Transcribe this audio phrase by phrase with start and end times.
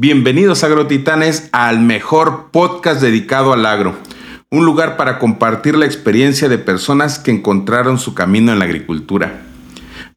[0.00, 3.96] Bienvenidos agrotitanes al mejor podcast dedicado al agro,
[4.48, 9.40] un lugar para compartir la experiencia de personas que encontraron su camino en la agricultura.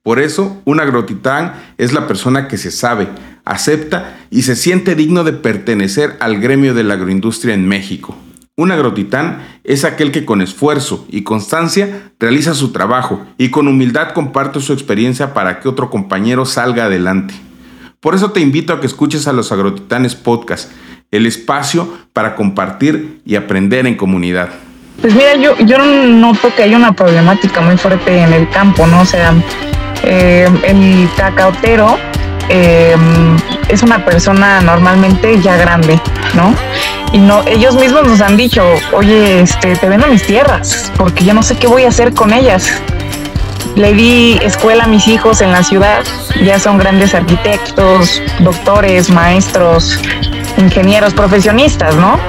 [0.04, 3.07] Por eso, un agrotitán es la persona que se sabe,
[3.44, 8.16] acepta y se siente digno de pertenecer al gremio de la agroindustria en México.
[8.56, 14.13] Un agrotitán es aquel que con esfuerzo y constancia realiza su trabajo y con humildad
[14.13, 17.34] comparte su experiencia para que otro compañero salga adelante.
[18.02, 20.71] Por eso te invito a que escuches a los Agrotitanes Podcast,
[21.12, 24.49] el espacio para compartir y aprender en comunidad.
[24.99, 29.02] Pues mira, yo, yo noto que hay una problemática muy fuerte en el campo, ¿no?
[29.02, 29.35] O sea,
[30.02, 31.99] eh, el cacautero
[32.49, 32.95] eh,
[33.70, 36.02] es una persona normalmente ya grande,
[36.33, 36.55] ¿no?
[37.13, 38.63] Y no, ellos mismos nos han dicho,
[38.94, 42.33] oye, este, te vendo mis tierras, porque yo no sé qué voy a hacer con
[42.33, 42.81] ellas
[43.75, 46.03] le di escuela a mis hijos en la ciudad,
[46.43, 49.99] ya son grandes arquitectos, doctores, maestros,
[50.57, 52.19] ingenieros, profesionistas, ¿no?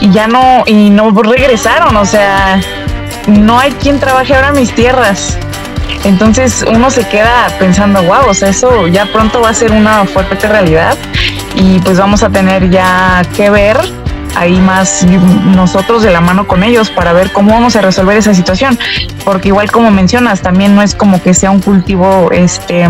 [0.00, 2.60] Y ya no, y no regresaron, o sea,
[3.26, 5.38] no hay quien trabaje ahora mis tierras.
[6.04, 10.04] Entonces uno se queda pensando, wow, o sea, eso ya pronto va a ser una
[10.06, 10.96] fuerte realidad
[11.54, 13.78] y pues vamos a tener ya que ver
[14.36, 15.04] ahí más
[15.54, 18.78] nosotros de la mano con ellos para ver cómo vamos a resolver esa situación.
[19.24, 22.86] Porque igual como mencionas, también no es como que sea un cultivo este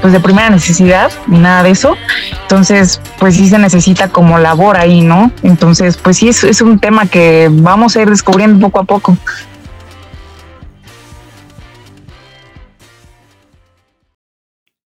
[0.00, 1.96] pues de primera necesidad ni nada de eso.
[2.42, 5.30] Entonces, pues sí se necesita como labor ahí, ¿no?
[5.42, 9.16] Entonces, pues sí es, un tema que vamos a ir descubriendo poco a poco.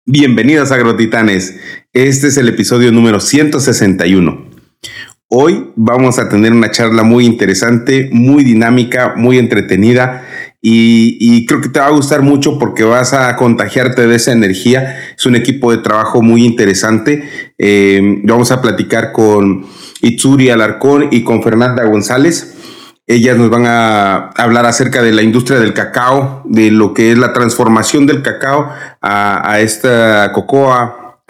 [0.07, 1.61] Bienvenidos agrotitanes.
[1.93, 4.47] Este es el episodio número 161.
[5.31, 10.25] Hoy vamos a tener una charla muy interesante, muy dinámica, muy entretenida
[10.63, 14.99] y, creo que te va a gustar mucho porque vas a contagiarte de esa energía.
[15.15, 17.29] Es un equipo de trabajo muy interesante.
[17.59, 19.67] Eh, vamos a platicar con
[20.01, 22.55] Itsuri Alarcón y con Fernanda González.
[23.07, 27.19] Ellas nos van a hablar acerca de la industria del cacao, de lo que es
[27.19, 28.71] la transformación del cacao
[29.03, 31.21] a, esta cocoa,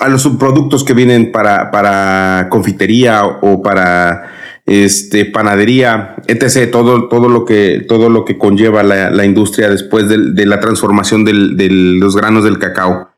[0.00, 4.30] a los subproductos que vienen para, para confitería o para
[4.66, 10.46] este, panadería, etc., todo, todo, lo que, todo lo que conlleva la, industria después de,
[10.46, 13.10] la transformación de los granos del cacao.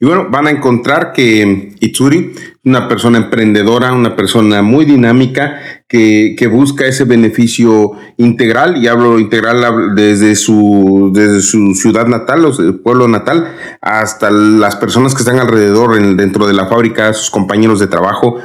[0.00, 2.34] Y bueno, van a encontrar que Itsuri,
[2.64, 9.94] una persona emprendedora, una persona muy dinámica, que, busca ese beneficio integral, y hablo integral
[9.94, 15.38] desde su, desde su ciudad natal, o su pueblo natal, hasta las personas que están
[15.38, 18.40] alrededor dentro de la fábrica, sus compañeros de trabajo,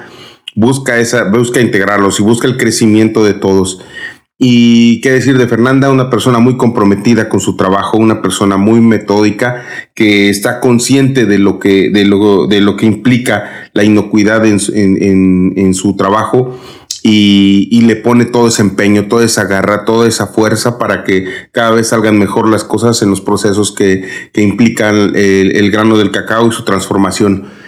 [0.56, 3.82] busca, esa, busca integrarlos y busca el crecimiento de todos.
[4.42, 8.80] Y qué decir de Fernanda, una persona muy comprometida con su trabajo, una persona muy
[8.80, 14.46] metódica, que está consciente de lo que, de lo, de lo que implica la inocuidad
[14.46, 16.58] en, en, su trabajo
[17.04, 21.72] y, le pone todo ese empeño, toda esa garra, toda esa fuerza para que cada
[21.72, 26.12] vez salgan mejor las cosas en los procesos que, que implican el, el grano del
[26.12, 27.59] cacao y su transformación.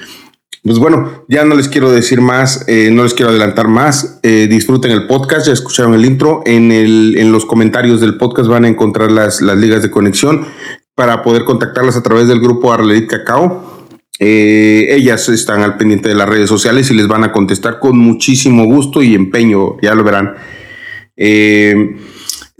[0.64, 4.20] Pues bueno, ya no les quiero decir más, eh, no les quiero adelantar más.
[4.22, 6.44] Eh, disfruten el podcast, ya escucharon el intro.
[6.46, 10.46] En, el, en los comentarios del podcast van a encontrar las, las ligas de conexión
[10.94, 13.88] para poder contactarlas a través del grupo Arlelit Cacao.
[14.20, 17.98] Eh, ellas están al pendiente de las redes sociales y les van a contestar con
[17.98, 20.36] muchísimo gusto y empeño, ya lo verán.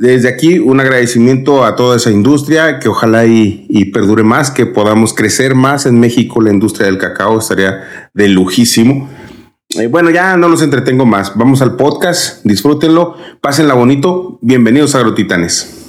[0.02, 5.14] Desde aquí un agradecimiento a toda esa industria, que ojalá y, perdure más, que podamos
[5.14, 6.42] crecer más en México.
[6.42, 9.08] La industria del cacao estaría de lujísimo.
[9.80, 11.38] Eh, bueno, ya no los entretengo más.
[11.38, 14.40] Vamos al podcast, disfrútenlo, pásenla bonito.
[14.42, 15.81] Bienvenidos a Agrotitanes.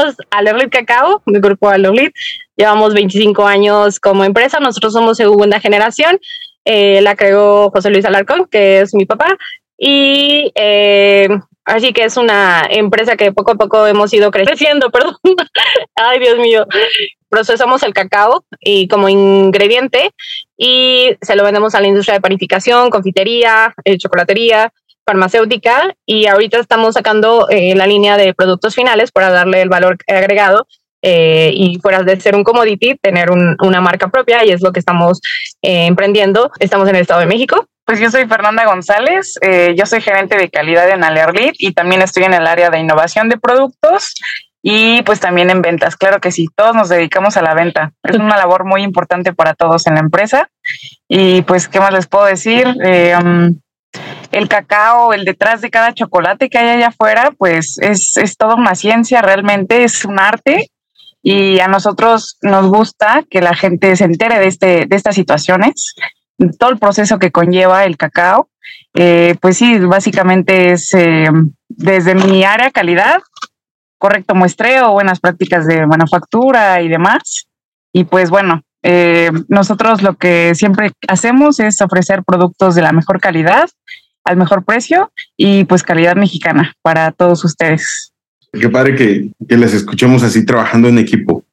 [0.00, 2.12] Somos Alerlit Cacao, del grupo Alerlit.
[2.56, 4.60] Llevamos 25 años como empresa.
[4.60, 6.18] Nosotros somos segunda generación.
[6.64, 9.36] Eh, la creó José Luis Alarcón, que es mi papá.
[9.76, 11.28] Y eh,
[11.64, 15.16] Así que es una empresa que poco a poco hemos ido creciendo, perdón.
[15.94, 16.66] Ay, Dios mío.
[17.30, 20.12] Procesamos el cacao y como ingrediente
[20.56, 24.72] y se lo vendemos a la industria de panificación, confitería, eh, chocolatería,
[25.06, 29.96] farmacéutica y ahorita estamos sacando eh, la línea de productos finales para darle el valor
[30.06, 30.66] agregado
[31.02, 34.80] eh, y fuera de ser un commodity, tener una marca propia y es lo que
[34.80, 35.20] estamos
[35.60, 36.50] emprendiendo.
[36.58, 40.38] Estamos en el Estado de México pues yo soy Fernanda González, eh, yo soy gerente
[40.38, 44.14] de calidad en Alerlit y también estoy en el área de innovación de productos
[44.62, 45.94] y pues también en ventas.
[45.96, 47.92] Claro que sí, todos nos dedicamos a la venta.
[48.02, 50.48] Es una labor muy importante para todos en la empresa.
[51.06, 52.66] Y pues, ¿qué más les puedo decir?
[52.82, 53.54] Eh, um,
[54.34, 58.54] el cacao, el detrás de cada chocolate que hay allá afuera, pues es, es toda
[58.54, 60.68] una ciencia, realmente es un arte.
[61.22, 65.94] Y a nosotros nos gusta que la gente se entere de, este, de estas situaciones
[66.58, 68.48] todo el proceso que conlleva el cacao.
[68.94, 71.28] Eh, pues sí, básicamente es eh,
[71.68, 73.20] desde mi área calidad,
[73.98, 77.46] correcto muestreo, buenas prácticas de manufactura y demás.
[77.92, 83.20] Y pues bueno, eh, nosotros lo que siempre hacemos es ofrecer productos de la mejor
[83.20, 83.68] calidad,
[84.24, 88.12] al mejor precio y pues calidad mexicana para todos ustedes.
[88.52, 91.44] Qué padre que, que les escuchemos así trabajando en equipo.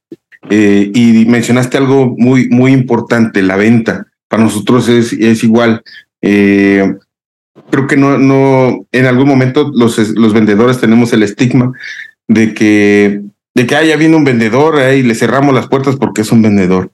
[0.50, 5.84] y mencionaste algo muy, muy importante, la venta para nosotros es, es igual.
[6.22, 6.96] Eh,
[7.70, 11.74] creo que no, no, en algún momento los, los vendedores tenemos el estigma
[12.30, 13.22] de que,
[13.54, 16.42] de que haya viene un vendedor eh, y le cerramos las puertas porque es un
[16.42, 16.92] vendedor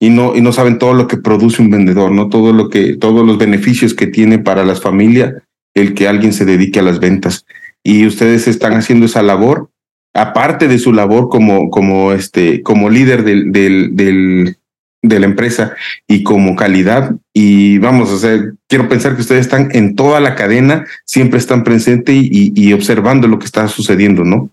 [0.00, 2.96] y no, y no saben todo lo que produce un vendedor, no todo lo que,
[2.96, 5.34] todos los beneficios que tiene para las familias
[5.74, 7.46] el que alguien se dedique a las ventas.
[7.84, 9.70] Y ustedes están haciendo esa labor,
[10.14, 14.56] aparte de su labor como, como, este, como líder del, del, del,
[15.02, 15.74] de la empresa
[16.06, 17.14] y como calidad.
[17.32, 18.38] Y vamos, o sea,
[18.68, 23.38] quiero pensar que ustedes están en toda la cadena, siempre están presentes y, observando lo
[23.38, 24.50] que está sucediendo, ¿no?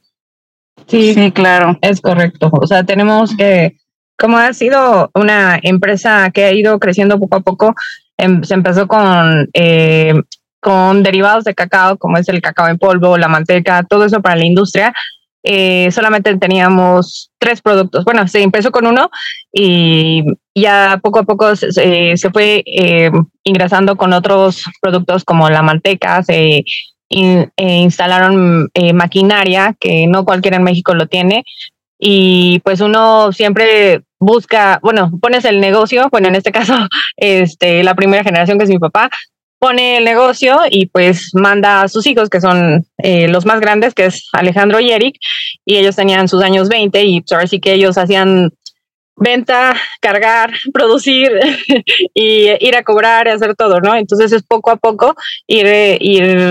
[0.88, 2.50] Sí, sí, claro, es correcto.
[2.52, 3.78] O sea, tenemos que,
[4.24, 7.76] como ha sido una empresa que ha ido creciendo poco a poco,
[8.18, 9.50] em, se empezó con...
[9.54, 10.14] Eh,
[10.62, 14.38] con derivados de cacao, como es el cacao en polvo, la manteca, todo eso para
[14.38, 14.94] la industria,
[15.44, 18.06] eh, solamente teníamos tres productos.
[18.06, 19.10] Bueno, se empezó con uno
[19.52, 20.24] y
[20.56, 23.12] ya poco a poco se, fue eh,
[23.44, 26.64] ingresando con otros productos como la manteca, se
[27.10, 31.44] instalaron maquinaria que no cualquiera en México lo tiene.
[32.06, 36.76] Y pues uno siempre busca, bueno, pones el negocio, bueno, en este caso,
[37.18, 39.10] este, la primera generación que es mi papá,
[39.60, 43.94] pone el negocio y pues manda a sus hijos, que son eh, los más grandes,
[43.94, 45.16] que es Alejandro y Eric,
[45.66, 48.52] y ellos tenían sus años 20 y pues ahora sí que ellos hacían
[49.16, 51.32] venta, cargar, producir
[52.14, 53.96] y ir a cobrar hacer todo, ¿no?
[53.96, 55.16] Entonces es poco a poco
[55.48, 55.68] ir,
[56.00, 56.48] ir,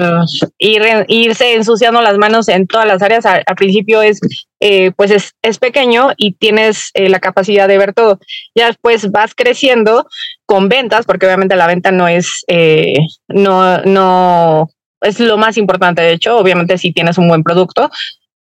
[0.59, 3.27] ir irse ensuciando las manos en todas las áreas.
[3.27, 4.21] Al, principio es,
[4.61, 8.19] eh, pues es, es, pequeño y tienes eh, la capacidad de ver todo.
[8.55, 10.07] Ya después vas creciendo
[10.47, 12.95] con ventas, porque obviamente la venta no es, eh,
[13.29, 14.69] no, no
[15.01, 16.03] es lo más importante.
[16.03, 17.91] De hecho, obviamente si tienes un buen producto,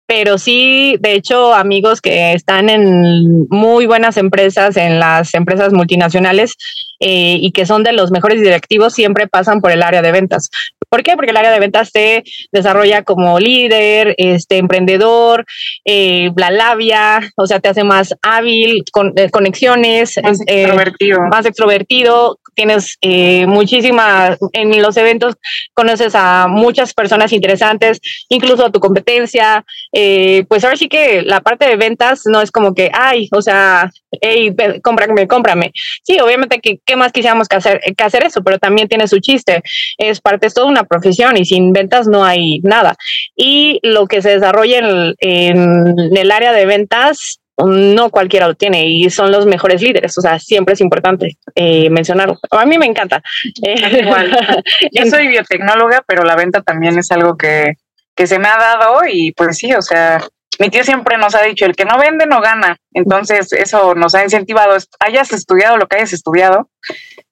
[0.07, 6.57] pero sí, de hecho, amigos que están en muy buenas empresas, en las empresas multinacionales
[7.01, 10.51] eh, y que son de los mejores directivos, siempre pasan por el área de ventas.
[10.89, 11.17] ¿Por qué?
[11.17, 12.23] Porque el área de ventas se
[12.53, 15.47] desarrolla como líder, este emprendedor,
[15.85, 21.21] eh, la labia, o sea, te hace más hábil, con eh, conexiones, más extrovertido.
[21.31, 25.35] más extrovertido, tienes eh, muchísimas, en los eventos
[25.75, 29.65] conoces a muchas personas interesantes, incluso a tu competencia.
[29.93, 33.43] Eh, pues ahora sí que la parte de ventas no es como que, ay, o
[33.43, 33.91] sea,
[34.21, 35.73] hey, cómprame, cómprame.
[36.03, 39.19] Sí, obviamente que qué más quisiéramos que hacer, que hacer eso, pero también tiene su
[39.19, 39.63] chiste.
[39.99, 42.97] Es parte, es toda una profesión y sin ventas no hay nada.
[43.37, 48.87] Y lo que se desarrolla en, en el área de ventas no cualquiera lo tiene
[48.87, 52.39] y son los mejores líderes, o sea, siempre es importante eh, mencionarlo.
[52.51, 53.23] A mí me encanta.
[54.93, 57.75] Yo soy biotecnóloga, pero la venta también es algo que,
[58.17, 60.25] que se me ha dado y pues sí, o sea,
[60.59, 62.77] mi tío siempre nos ha dicho, el que no vende no gana.
[62.93, 66.71] Entonces eso nos ha incentivado, hayas estudiado lo que hayas estudiado,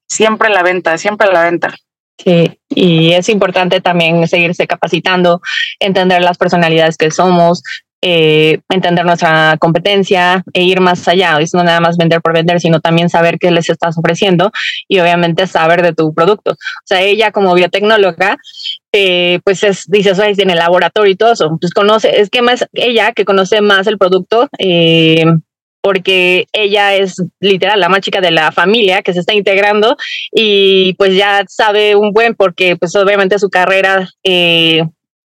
[0.07, 1.75] siempre la venta, siempre la venta.
[2.17, 5.41] Sí, y es importante también seguirse capacitando,
[5.79, 7.63] entender las personalidades que somos,
[8.01, 11.39] eh, entender nuestra competencia e ir más allá.
[11.39, 14.51] Es no nada más vender por vender, sino también saber qué les estás ofreciendo
[14.87, 16.51] y obviamente saber de tu producto.
[16.51, 18.37] O sea, ella como biotecnóloga,
[18.91, 21.57] eh, pues es, dices, tiene laboratorio y todo eso.
[21.59, 24.47] Pues conoce, es que más ella que conoce más el producto.
[24.57, 25.25] Eh,
[25.83, 29.97] porque ella es literal la más chica de la familia que se está integrando
[30.31, 34.07] y pues ya sabe un buen porque pues obviamente su carrera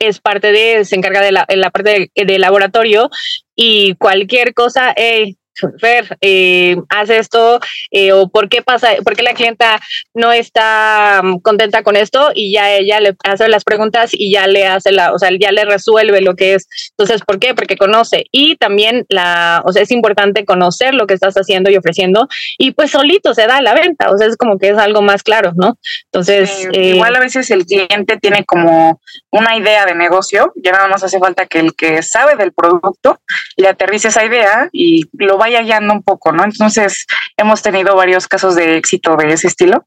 [0.05, 3.09] es parte de, se encarga de la, la parte de, laboratorio
[3.55, 5.35] y cualquier cosa, eh,
[5.79, 7.59] Fer, eh, haz esto,
[7.91, 9.79] eh, o por qué pasa, por qué la clienta
[10.13, 14.47] no está mm, contenta con esto y ya ella le hace las preguntas y ya
[14.47, 16.67] le hace la, o sea, ya le resuelve lo que es.
[16.91, 17.53] Entonces, ¿por qué?
[17.53, 21.77] Porque conoce y también la, o sea, es importante conocer lo que estás haciendo y
[21.77, 25.01] ofreciendo y pues solito se da la venta, o sea, es como que es algo
[25.01, 25.77] más claro, ¿no?
[26.05, 28.99] Entonces, eh, igual a veces el cliente tiene como
[29.31, 33.19] una idea de negocio, ya nada más hace falta que el que sabe del producto
[33.57, 36.45] le aterrice esa idea y lo vaya hallando un poco, ¿no?
[36.45, 37.05] Entonces,
[37.37, 39.85] hemos tenido varios casos de éxito de ese estilo.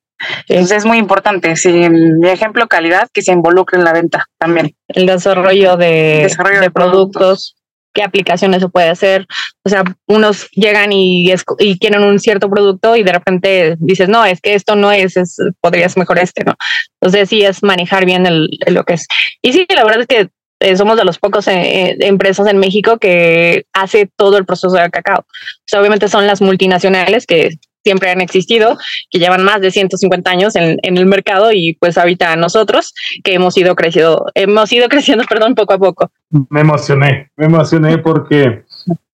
[0.48, 4.74] Entonces, es muy importante, sin ejemplo, calidad, que se involucre en la venta también.
[4.88, 7.56] El desarrollo de, de, productos,
[7.94, 9.26] qué aplicaciones se puede hacer.
[9.64, 14.24] O sea, unos llegan y, y, quieren un cierto producto y de repente dices, no,
[14.26, 16.54] es que esto no es, es podrías mejor este, ¿no?
[17.00, 19.06] Entonces sí es manejar bien el, lo que es.
[19.42, 20.28] Y sí, la verdad es que
[20.66, 24.90] eh, somos de los pocos eh, empresas en México que hace todo el proceso del
[24.90, 25.20] cacao.
[25.20, 27.50] O sea, obviamente son las multinacionales que
[27.84, 28.76] siempre han existido,
[29.12, 32.92] que llevan más de 150 años en, el mercado y pues ahorita nosotros
[33.22, 36.10] que hemos ido creciendo, hemos ido creciendo, perdón, poco a poco.
[36.50, 38.64] Me emocioné, me emocioné porque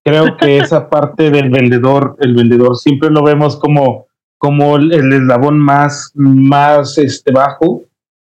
[0.02, 4.06] creo que esa parte del vendedor, el vendedor siempre lo vemos como,
[4.38, 7.82] como el eslabón más, más este, bajo,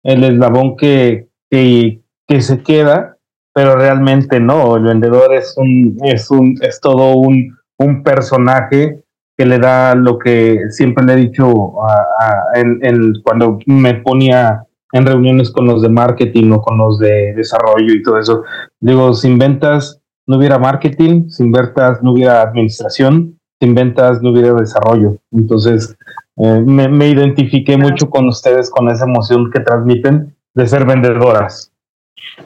[0.03, 3.17] el eslabón que, que, que se queda,
[3.53, 9.01] pero realmente no, el vendedor es un, es un, es todo un, un personaje
[9.37, 11.73] que le da lo que siempre le he dicho
[12.55, 14.63] en, cuando me ponía
[14.93, 18.43] en reuniones con los de marketing o con los de desarrollo y todo eso.
[18.79, 24.53] Digo, sin ventas no hubiera marketing, sin ventas no hubiera administración, sin ventas no hubiera
[24.53, 25.17] desarrollo.
[25.31, 25.95] Entonces,
[26.37, 31.71] eh, me, me, identifiqué mucho con ustedes, con esa emoción que transmiten de ser vendedoras.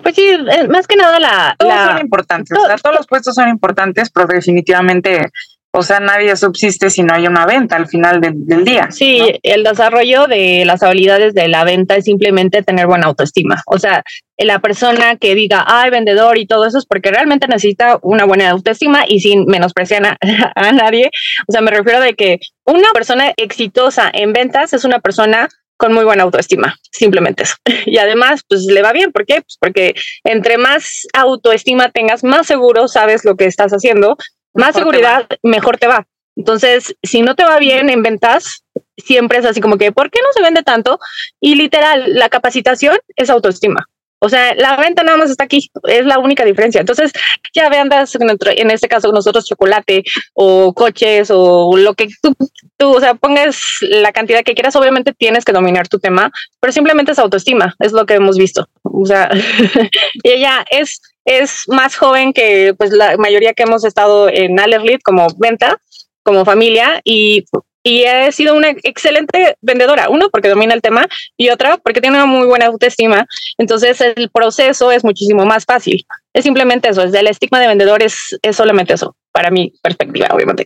[0.02, 1.56] Pues sí, eh, más que nada la...
[1.58, 5.32] Todos son importantes, todos los puestos son importantes, pero definitivamente
[5.72, 8.90] o sea, nadie subsiste si no hay una venta al final del, día.
[8.90, 13.62] Sí, el desarrollo de las habilidades de la venta es simplemente tener buena autoestima.
[13.68, 14.02] O sea,
[14.40, 18.50] la persona que diga, ay, vendedor y todo eso es porque realmente necesita una buena
[18.50, 20.18] autoestima y sin menospreciar a,
[20.56, 21.12] a nadie.
[21.48, 25.94] O sea, me refiero de que una persona exitosa en ventas es una persona con
[25.94, 27.56] muy buena autoestima, simplemente eso.
[27.86, 29.42] Y además, pues le va bien, ¿por qué?
[29.42, 29.96] Pues porque
[30.26, 34.18] entre más autoestima tengas, más seguro sabes lo que estás haciendo
[34.54, 36.06] más seguridad, mejor te va.
[36.36, 38.66] Entonces, si no te va bien en ventas,
[38.98, 41.00] siempre es así como que, ¿por qué no se vende tanto?
[41.40, 43.88] Y literal, la capacitación es autoestima.
[44.20, 46.82] O sea, la venta nada más está aquí, es la única diferencia.
[46.82, 47.12] Entonces,
[47.54, 52.36] ya vendas, en este caso nosotros chocolate o coches o lo que tú,
[52.78, 56.74] tú, o sea, pongas la cantidad que quieras, obviamente tienes que dominar tu tema, pero
[56.74, 58.68] simplemente es autoestima, es lo que hemos visto.
[58.84, 59.30] O sea,
[60.24, 65.00] y ella es es más joven que pues la mayoría que hemos estado en Allerlead
[65.04, 65.78] como venta,
[66.24, 67.46] como familia y
[67.84, 70.10] y he sido una excelente vendedora.
[70.10, 71.08] Uno, porque domina el tema
[71.38, 73.26] y otra, porque tiene una muy buena autoestima.
[73.58, 76.06] Entonces el proceso es muchísimo más fácil.
[76.34, 80.28] Es simplemente eso, es del estigma de vendedor, es, es solamente eso, para mi perspectiva,
[80.32, 80.66] obviamente.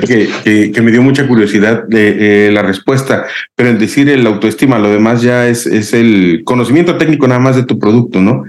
[0.00, 4.78] Que, que, me dio mucha curiosidad de eh, la respuesta, pero en decir el autoestima,
[4.78, 8.46] lo demás ya es, es el conocimiento técnico nada más de tu producto, ¿no?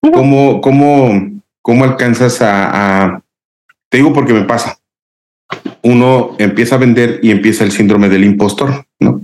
[0.00, 2.70] ¿Cómo, cómo, cómo alcanzas a,
[3.04, 3.22] a,
[3.88, 4.78] Te digo porque me pasa.
[5.82, 9.22] Uno empieza a vender y empieza el síndrome del impostor, ¿no?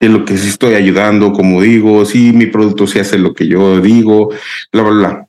[0.00, 3.46] De lo que sí estoy ayudando, como digo, sí, mi producto sí hace lo que
[3.46, 4.30] yo digo,
[4.72, 5.28] bla, bla, bla.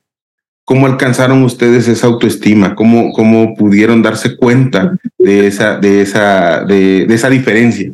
[0.66, 2.76] ¿Cómo alcanzaron ustedes esa autoestima?
[2.76, 7.92] ¿Cómo, cómo pudieron darse cuenta de esa, de esa, de esa diferencia?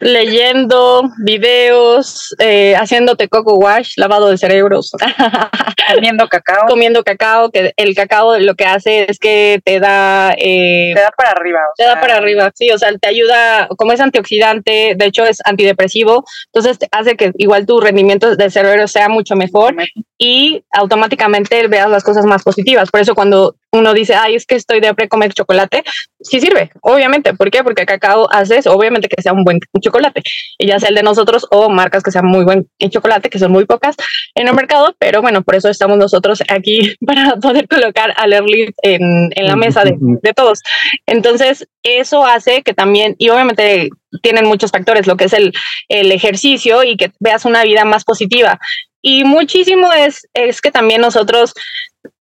[0.00, 4.92] Leyendo videos, eh, haciéndote coco wash, lavado de cerebros,
[5.94, 6.66] comiendo cacao.
[6.66, 10.34] Comiendo cacao, que el cacao lo que hace es que te da...
[10.36, 11.60] Eh, te da para arriba.
[11.76, 15.38] te da para arriba, sí, o sea, te ayuda, como es antioxidante, de hecho es
[15.44, 19.76] antidepresivo, entonces hace que igual tu rendimiento de cerebro sea mucho mejor
[20.22, 22.90] y automáticamente veas las cosas más positivas.
[22.90, 25.82] Por eso cuando uno dice, ay, es que estoy de comer chocolate,
[26.20, 27.32] sí sirve, obviamente.
[27.32, 27.64] ¿Por qué?
[27.64, 30.22] Porque el cacao hace obviamente que sea un buen chocolate,
[30.58, 33.50] y ya sea el de nosotros o marcas que sean muy buen chocolate, que son
[33.50, 33.96] muy pocas
[34.34, 38.74] en el mercado, pero bueno, por eso estamos nosotros aquí para poder colocar al early
[38.82, 40.60] en, en la mesa de, de todos.
[41.06, 43.88] Entonces, eso hace que también, y obviamente
[44.22, 45.52] tienen muchos factores, lo que es el,
[45.88, 48.58] el ejercicio y que veas una vida más positiva.
[49.02, 51.54] Y muchísimo es, es que también nosotros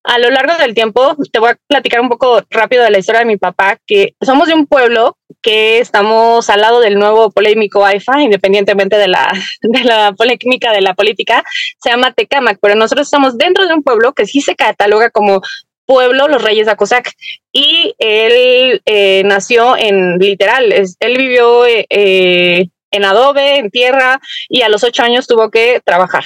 [0.03, 3.19] a lo largo del tiempo, te voy a platicar un poco rápido de la historia
[3.19, 7.85] de mi papá, que somos de un pueblo que estamos al lado del nuevo polémico
[7.85, 9.31] AIFA, independientemente de la,
[9.61, 11.43] de la polémica de la política,
[11.81, 15.41] se llama Tecamac, pero nosotros estamos dentro de un pueblo que sí se cataloga como
[15.85, 17.11] pueblo Los Reyes Acosac.
[17.51, 24.69] Y él eh, nació en, literal, él vivió eh, en adobe, en tierra, y a
[24.69, 26.25] los ocho años tuvo que trabajar.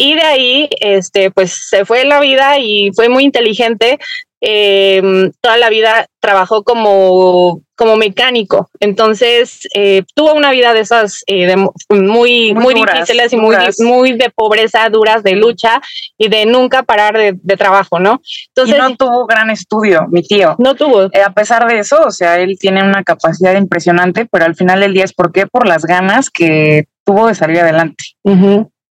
[0.00, 3.98] Y de ahí, este, pues se fue la vida y fue muy inteligente.
[4.40, 5.02] Eh,
[5.40, 8.70] toda la vida trabajó como, como mecánico.
[8.78, 11.52] Entonces, eh, tuvo una vida de esas eh,
[11.90, 15.82] muy, muy, difíciles y muy, muy de pobreza, duras, de lucha
[16.16, 18.22] y de nunca parar de, trabajo, ¿no?
[18.54, 20.54] Entonces, no tuvo gran estudio, mi tío.
[20.60, 21.06] No tuvo.
[21.26, 24.94] a pesar de eso, o sea, él tiene una capacidad impresionante, pero al final del
[24.94, 28.04] día es por qué, por las ganas que tuvo de salir adelante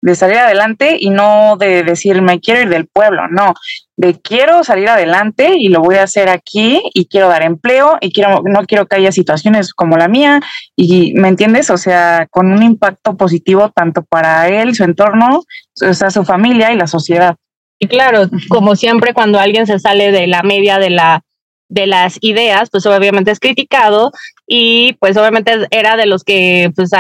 [0.02, 3.54] de salir adelante y no de decir me quiero ir del pueblo, no,
[3.98, 8.12] de quiero salir adelante y lo voy a hacer aquí y quiero dar empleo y
[8.12, 10.40] quiero no quiero que haya situaciones como la mía.
[10.76, 15.42] Y me entiendes, o sea, con un impacto positivo tanto para él, su entorno,
[15.82, 17.36] o sea, su familia y la sociedad.
[17.80, 21.22] Y claro, como siempre cuando alguien se sale de la media de la
[21.70, 24.12] de las ideas, pues obviamente es criticado
[24.46, 26.92] y pues obviamente era de los que pues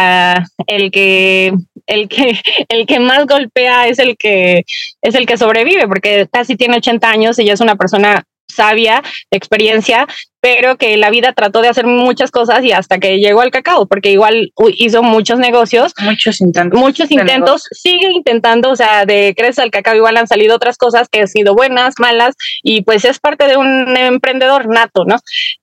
[0.67, 1.53] el que
[1.87, 2.39] el que
[2.69, 4.63] el que más golpea es el que
[5.01, 9.03] es el que sobrevive porque casi tiene 80 años y ya es una persona sabia,
[9.31, 10.07] de experiencia,
[10.39, 13.87] pero que la vida trató de hacer muchas cosas y hasta que llegó al cacao,
[13.87, 15.93] porque igual hizo muchos negocios.
[16.01, 16.79] Muchos intentos.
[16.79, 21.09] Muchos intentos, sigue intentando, o sea, de crecer al cacao igual han salido otras cosas
[21.09, 25.17] que han sido buenas, malas, y pues es parte de un emprendedor nato, ¿no?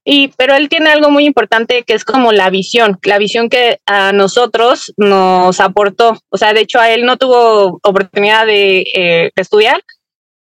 [0.05, 3.79] Y, pero él tiene algo muy importante que es como la visión, la visión que
[3.87, 6.19] a nosotros nos aportó.
[6.31, 9.83] O sea, de hecho, a él no tuvo oportunidad de, eh, de estudiar,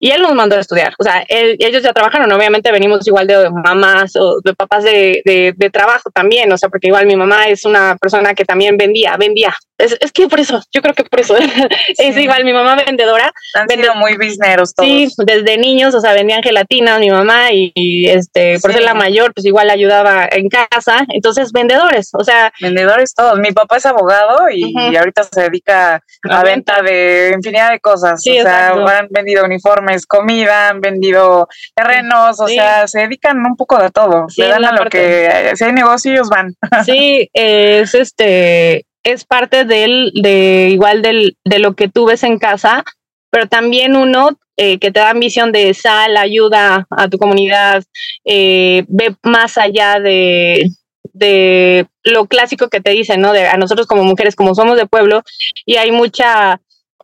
[0.03, 0.96] y él nos mandó a estudiar.
[0.98, 5.70] O sea, ellos ya trabajaron, obviamente venimos igual de mamás o de papás de, de,
[5.70, 9.53] trabajo también, o sea, porque igual mi mamá es una persona que también vendía, vendía.
[9.77, 11.36] Es, es que por eso, yo creo que por eso.
[11.98, 13.31] es igual mi mamá vendedora.
[13.53, 14.89] Han sido muy busineros todos.
[14.89, 19.33] Sí, desde niños, o sea, vendían gelatinas mi mamá y, este, por ser la mayor,
[19.33, 21.05] pues igual ayudaba en casa.
[21.09, 22.51] Entonces, vendedores, o sea.
[22.59, 23.40] Vendedores todos.
[23.40, 28.20] Mi papá es abogado y, ahorita se dedica a, venta de infinidad de cosas.
[28.20, 33.77] o sea, han vendido uniformes comida, han vendido terrenos, o sea, se dedican un poco
[33.82, 34.27] de todo.
[34.30, 36.56] se dan a lo que si hay negocios van.
[36.86, 42.38] Sí, es este es parte del de igual del de lo que tú ves en
[42.38, 42.84] casa,
[43.30, 47.84] pero también uno eh, que te da visión de sal, ayuda a tu comunidad,
[48.25, 50.70] eh, ve más allá de,
[51.14, 53.34] de lo clásico que te dicen, ¿no?
[53.34, 55.24] De a nosotros como mujeres, como somos de pueblo,
[55.66, 56.62] y hay mucha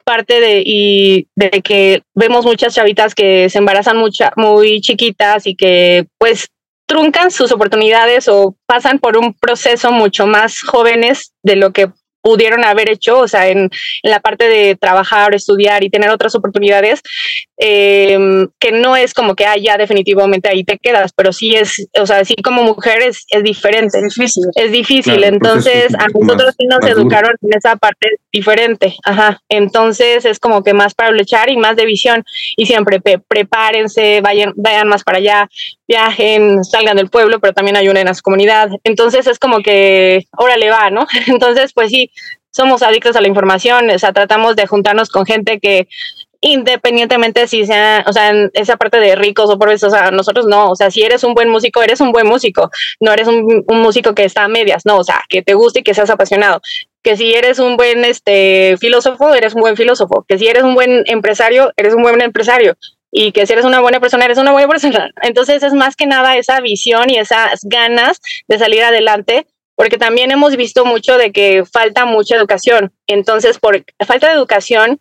[0.07, 5.53] parte de, y de que vemos muchas chavitas que se embarazan mucha, muy chiquitas y
[5.53, 6.47] que pues
[6.87, 11.89] truncan sus oportunidades o pasan por un proceso mucho más jóvenes de lo que
[12.27, 13.69] pudieron haber hecho, o sea, en,
[14.03, 17.01] la parte de trabajar, estudiar y tener otras oportunidades,
[17.55, 21.87] em, que no es como que, ah, ya definitivamente ahí te quedas, pero sí es,
[21.97, 23.97] o sea, sí como mujer es, diferente.
[23.99, 24.43] Es difícil.
[24.55, 30.37] Es difícil, entonces a nosotros sí nos educaron en esa parte diferente, ajá, entonces es
[30.37, 32.25] como que más para luchar y más de visión
[32.57, 35.47] y siempre prepárense, vayan, vayan más para allá,
[35.87, 40.69] viajen, salgan del pueblo, pero también ayuden a su comunidad, entonces es como que, órale
[40.69, 41.07] va, ¿no?
[41.27, 42.11] Entonces, pues sí,
[42.57, 45.87] somos adictos a la información, o sea, tratamos de juntarnos con gente que
[46.41, 50.45] independientemente si sea, o sea, en esa parte de ricos o pobres, o sea, nosotros
[50.47, 53.63] no, o sea, si eres un buen músico, eres un buen músico, no eres un,
[53.67, 56.61] músico que está a medias, no, o sea, que te guste y que seas apasionado,
[57.03, 60.75] que si eres un buen este, filósofo, eres un buen filósofo, que si eres un
[60.75, 62.75] buen empresario, eres un buen empresario,
[63.11, 65.11] y que si eres una buena persona, eres una buena persona.
[65.21, 70.31] Entonces es más que nada esa visión y esas ganas de salir adelante porque también
[70.31, 72.91] hemos visto mucho de que falta mucha educación.
[73.05, 74.99] Entonces, por falta de educación,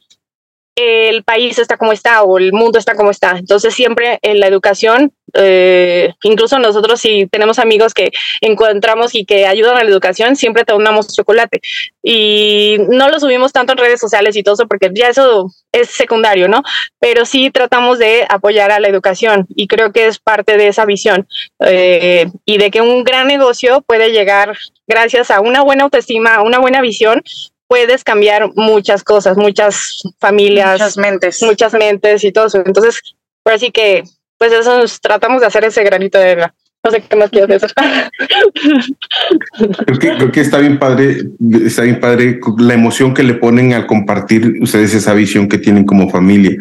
[0.76, 3.38] el país está como está o el mundo está como está.
[3.38, 9.46] Entonces siempre en la educación, eh, incluso nosotros si tenemos amigos que encontramos y que
[9.46, 11.60] ayudan a la educación, siempre te donamos chocolate.
[12.02, 15.90] Y no lo subimos tanto en redes sociales y todo eso porque ya eso es
[15.90, 16.62] secundario, ¿no?
[16.98, 20.84] Pero sí tratamos de apoyar a la educación y creo que es parte de esa
[20.84, 21.26] visión
[21.60, 26.42] eh, y de que un gran negocio puede llegar gracias a una buena autoestima, a
[26.42, 27.22] una buena visión,
[27.68, 32.62] puedes cambiar muchas cosas, muchas familias, muchas mentes, muchas mentes y todo eso.
[32.64, 33.00] Entonces,
[33.42, 34.04] por así que,
[34.38, 37.70] pues eso tratamos de hacer ese granito de No sé qué más quiero decir.
[39.86, 41.22] creo, que, creo que está bien padre,
[41.64, 45.84] está bien padre la emoción que le ponen al compartir ustedes esa visión que tienen
[45.84, 46.56] como familia.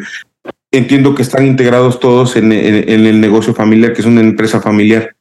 [0.71, 5.15] Entiendo que están integrados todos en, el negocio familiar, que es una empresa familiar.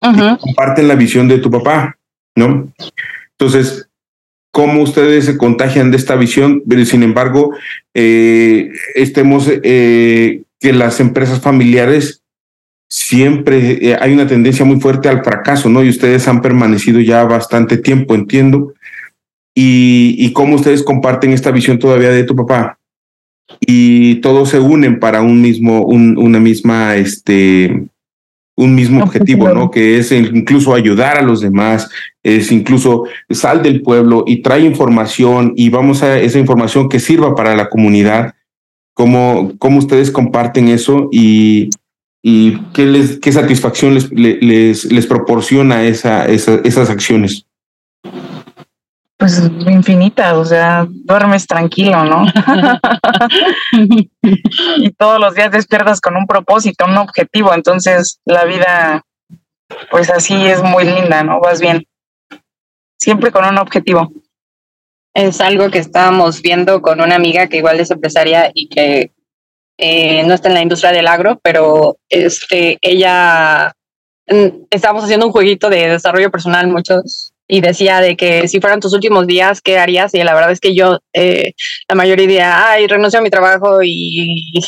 [0.00, 1.96] Comparten la visión de tu papá,
[2.34, 2.72] ¿no?
[3.32, 3.86] Entonces,
[4.56, 7.54] cómo ustedes se contagian de esta visión, pero sin embargo,
[7.92, 12.24] eh, estemos eh, que las empresas familiares
[12.90, 15.84] siempre eh, hay una tendencia muy fuerte al fracaso, ¿no?
[15.84, 18.74] Y ustedes han permanecido ya bastante tiempo, entiendo.
[19.54, 22.80] Y, y cómo ustedes comparten esta visión todavía de tu papá.
[23.60, 27.86] Y todos se unen para un mismo, un, una misma, este,
[28.56, 29.70] un mismo objetivo, ¿no?
[29.70, 31.88] Que es incluso ayudar a los demás,
[32.24, 37.36] es incluso sal del pueblo y trae información y vamos a esa información que sirva
[37.36, 38.34] para la comunidad.
[38.96, 41.68] ¿Cómo, cómo ustedes comparten eso y,
[42.22, 47.44] y qué, les, qué satisfacción les, les, les proporciona esa, esa, esas acciones?
[49.18, 52.24] Pues infinita, o sea, duermes tranquilo, ¿no?
[54.78, 59.02] y todos los días despiertas con un propósito, un objetivo, entonces la vida,
[59.90, 61.38] pues así es muy linda, ¿no?
[61.40, 61.86] Vas bien,
[62.98, 64.10] siempre con un objetivo.
[65.16, 69.12] Es algo que estábamos viendo con una amiga que igual es empresaria y que
[69.78, 73.72] eh, no está en la industria del agro, pero este, ella,
[74.28, 78.80] mm, estábamos haciendo un jueguito de desarrollo personal muchos y decía de que si fueran
[78.80, 80.12] tus últimos días, ¿qué harías?
[80.12, 81.54] Y la verdad es que yo, eh,
[81.88, 84.60] la mayoría diría, ay, renuncio a mi trabajo y,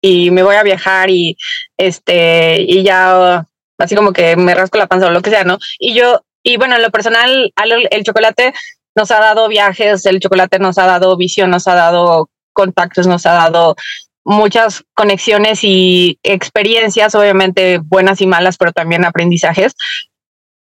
[0.00, 1.36] y me voy a viajar y
[1.76, 5.58] este, y ya así como que me rasco la panza o lo que sea, ¿no?
[5.78, 7.52] Y yo, y bueno, en lo personal,
[7.90, 8.54] el chocolate
[8.94, 13.26] nos ha dado viajes, el chocolate nos ha dado visión, nos ha dado contactos, nos
[13.26, 13.76] ha dado
[14.24, 19.74] muchas conexiones y experiencias, obviamente buenas y malas, pero también aprendizajes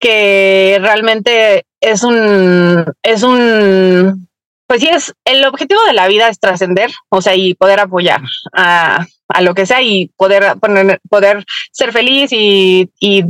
[0.00, 4.28] que realmente es un, es un,
[4.70, 8.20] pues sí, es el objetivo de la vida es trascender, o sea, y poder apoyar
[8.52, 13.24] a, a, lo que sea y poder poner, poder ser feliz y, y,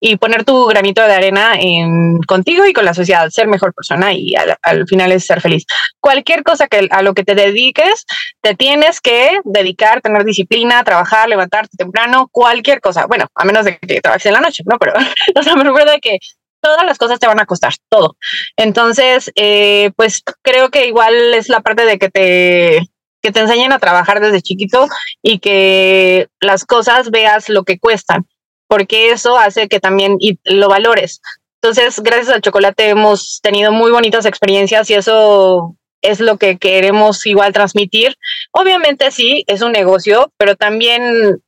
[0.00, 4.12] y, poner tu granito de arena en contigo y con la sociedad, ser mejor persona
[4.12, 5.64] y al, al, final es ser feliz.
[5.98, 8.04] Cualquier cosa que a lo que te dediques,
[8.42, 13.06] te tienes que dedicar, tener disciplina, trabajar, levantarte temprano, cualquier cosa.
[13.06, 14.78] Bueno, a menos de que trabajes en la noche, ¿no?
[14.78, 14.92] Pero,
[15.40, 16.18] o sea, me recuerda que
[16.62, 18.16] todas las cosas te van a costar, todo.
[18.56, 22.88] Entonces, eh, pues creo que igual es la parte de que te,
[23.20, 24.88] que te enseñen a trabajar desde chiquito
[25.22, 28.26] y que las cosas veas lo que cuestan,
[28.68, 31.20] porque eso hace que también lo valores.
[31.60, 37.24] Entonces, gracias al chocolate hemos tenido muy bonitas experiencias y eso es lo que queremos
[37.26, 38.16] igual transmitir.
[38.50, 41.40] Obviamente sí, es un negocio, pero también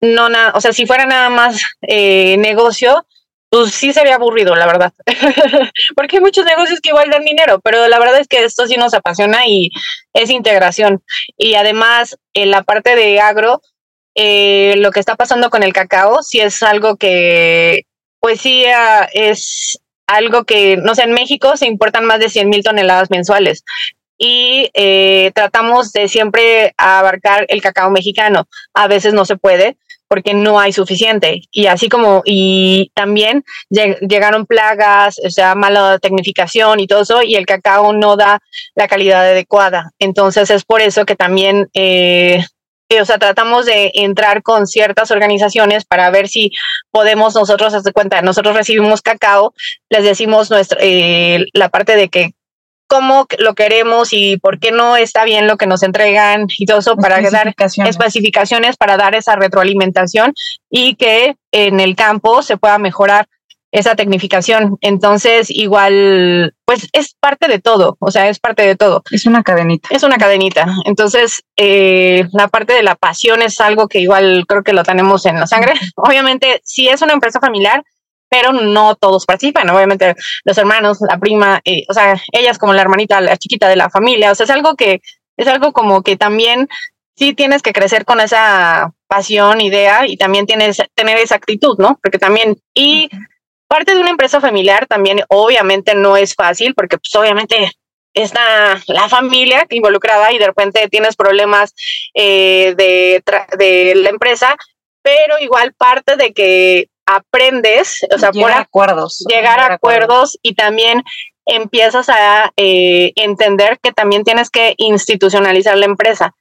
[0.00, 3.06] no nada, o sea, si fuera nada más eh, negocio,
[3.52, 4.94] pues sí sería aburrido, la verdad.
[5.94, 8.76] Porque hay muchos negocios que igual dan dinero, pero la verdad es que esto sí
[8.78, 9.68] nos apasiona y
[10.14, 11.04] es integración.
[11.36, 13.60] Y además, en la parte de agro,
[14.14, 17.84] eh, lo que está pasando con el cacao, sí es algo que,
[18.20, 22.48] pues sí, uh, es algo que, no sé, en México se importan más de 100
[22.48, 23.64] mil toneladas mensuales
[24.16, 28.48] y eh, tratamos de siempre abarcar el cacao mexicano.
[28.72, 29.76] A veces no se puede,
[30.12, 31.40] porque no hay suficiente.
[31.50, 37.36] Y así como, y también llegaron plagas, o sea, mala tecnificación y todo eso, y
[37.36, 38.38] el cacao no da
[38.74, 39.92] la calidad adecuada.
[39.98, 42.44] Entonces es por eso que también, eh,
[42.90, 46.50] eh, o sea, tratamos de entrar con ciertas organizaciones para ver si
[46.90, 49.54] podemos nosotros, hacer cuenta, nosotros recibimos cacao,
[49.88, 52.34] les decimos nuestra, eh, la parte de que
[52.92, 56.80] cómo lo queremos y por qué no está bien lo que nos entregan y todo
[56.80, 57.54] eso para dar
[57.86, 60.34] especificaciones para dar esa retroalimentación
[60.68, 63.28] y que en el campo se pueda mejorar
[63.70, 64.76] esa tecnificación.
[64.82, 69.02] Entonces, igual, pues es parte de todo, o sea, es parte de todo.
[69.10, 69.88] Es una cadenita.
[69.90, 70.66] Es una cadenita.
[70.84, 75.24] Entonces, eh, la parte de la pasión es algo que igual creo que lo tenemos
[75.24, 75.72] en la sangre.
[75.96, 77.82] Obviamente, si es una empresa familiar,
[78.32, 79.68] pero no todos participan.
[79.68, 80.14] Obviamente
[80.44, 83.90] los hermanos, la prima, eh, o sea, ellas como la hermanita, la chiquita de la
[83.90, 85.02] familia, o sea, es algo que
[85.36, 86.66] es algo como que también
[87.14, 91.98] sí tienes que crecer con esa pasión, idea y también tienes tener esa actitud, ¿no?
[92.02, 93.10] Porque también y
[93.68, 97.70] parte de una empresa familiar también obviamente no es fácil porque pues obviamente
[98.14, 101.74] está la familia involucrada y de repente tienes problemas
[102.14, 103.22] eh, de,
[103.58, 104.56] de la empresa,
[105.02, 110.54] pero igual parte de que aprendes, o sea, llegar por acuerdos, llegar, a acuerdos, y
[110.54, 111.02] también
[111.46, 116.34] empiezas a eh, entender que también tienes que institucionalizar la empresa.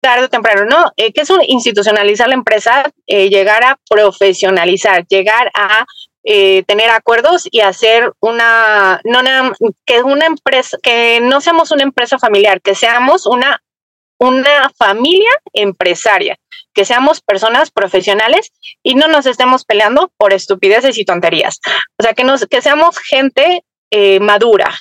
[0.00, 0.92] tarde o temprano, ¿no?
[0.98, 2.92] Eh, ¿Qué es un institucionalizar la empresa?
[3.06, 5.86] Eh, llegar a profesionalizar, llegar a
[6.26, 9.20] eh, tener acuerdos y hacer una, no
[9.84, 13.62] que una empresa, que no seamos una empresa familiar, que seamos una,
[14.18, 16.38] una familia empresaria,
[16.74, 21.60] que seamos personas profesionales y no nos estemos peleando por estupideces y tonterías.
[21.98, 23.64] O sea, que, nos, que seamos gente
[23.96, 24.74] eh, madura,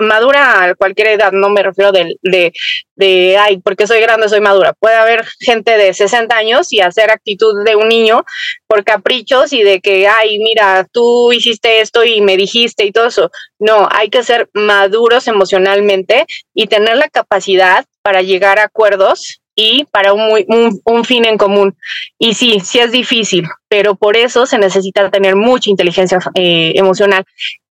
[0.00, 2.52] madura a cualquier edad, no me refiero de, de,
[2.94, 4.74] de, ay, porque soy grande, soy madura.
[4.78, 8.22] Puede haber gente de 60 años y hacer actitud de un niño
[8.66, 13.06] por caprichos y de que, ay, mira, tú hiciste esto y me dijiste y todo
[13.06, 13.30] eso.
[13.58, 19.84] No, hay que ser maduros emocionalmente y tener la capacidad para llegar a acuerdos y
[19.84, 21.76] para un, fin en común.
[22.18, 27.24] Y sí, sí es difícil, pero por eso se necesita tener mucha inteligencia eh, emocional.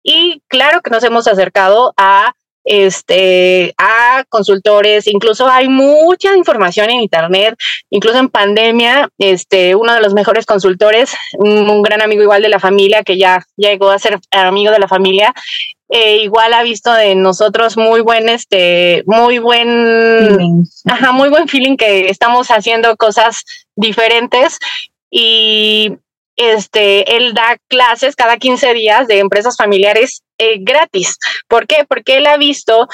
[0.02, 2.34] Y claro que nos hemos acercado a
[2.68, 7.54] este, a consultores, incluso hay mucha información en internet,
[7.88, 12.60] incluso en pandemia, este, uno de los mejores consultores, un, gran amigo igual de la
[12.60, 15.32] familia, que ya llegó a ser amigo de la familia,
[15.88, 21.76] eh, igual ha visto de nosotros muy buen, este, muy buen, ajá, muy buen feeling
[21.76, 23.44] que estamos haciendo cosas
[23.76, 24.58] diferentes
[25.10, 25.96] y
[26.38, 31.18] este, él da clases cada 15 días de empresas familiares eh, gratis.
[31.48, 31.84] ¿Por qué?
[31.86, 32.88] Porque él ha visto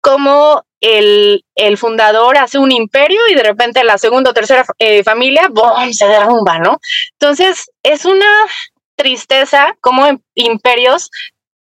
[0.00, 5.02] cómo el, el, fundador hace un imperio y de repente la segunda o tercera eh,
[5.02, 6.78] familia, ¡boom!, se derrumba, ¿no?
[7.18, 8.30] Entonces, es una
[8.96, 11.10] tristeza como imperios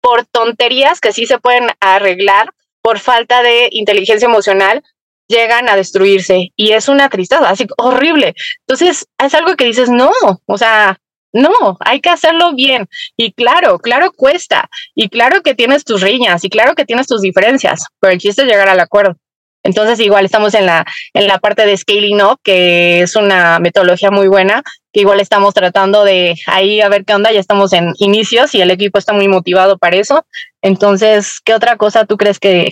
[0.01, 4.83] por tonterías que sí se pueden arreglar por falta de inteligencia emocional
[5.27, 8.35] llegan a destruirse y es una tristeza así horrible.
[8.67, 10.11] Entonces, es algo que dices, no,
[10.45, 10.99] o sea,
[11.33, 12.87] no, hay que hacerlo bien.
[13.17, 14.69] Y claro, claro cuesta.
[14.95, 18.43] Y claro que tienes tus riñas y claro que tienes tus diferencias, pero el chiste
[18.43, 19.17] es llegar al acuerdo.
[19.63, 24.11] Entonces, igual estamos en la, en la parte de scaling up, que es una metodología
[24.11, 27.93] muy buena, que igual estamos tratando de ahí a ver qué onda, ya estamos en
[27.97, 30.25] inicios y el equipo está muy motivado para eso.
[30.61, 32.71] Entonces, ¿qué otra cosa tú crees que,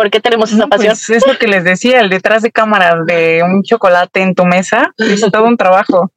[0.00, 0.94] ¿Por qué tenemos esa pasión?
[0.94, 4.46] Pues es lo que les decía, el detrás de cámaras de un chocolate en tu
[4.46, 6.10] mesa es todo un trabajo.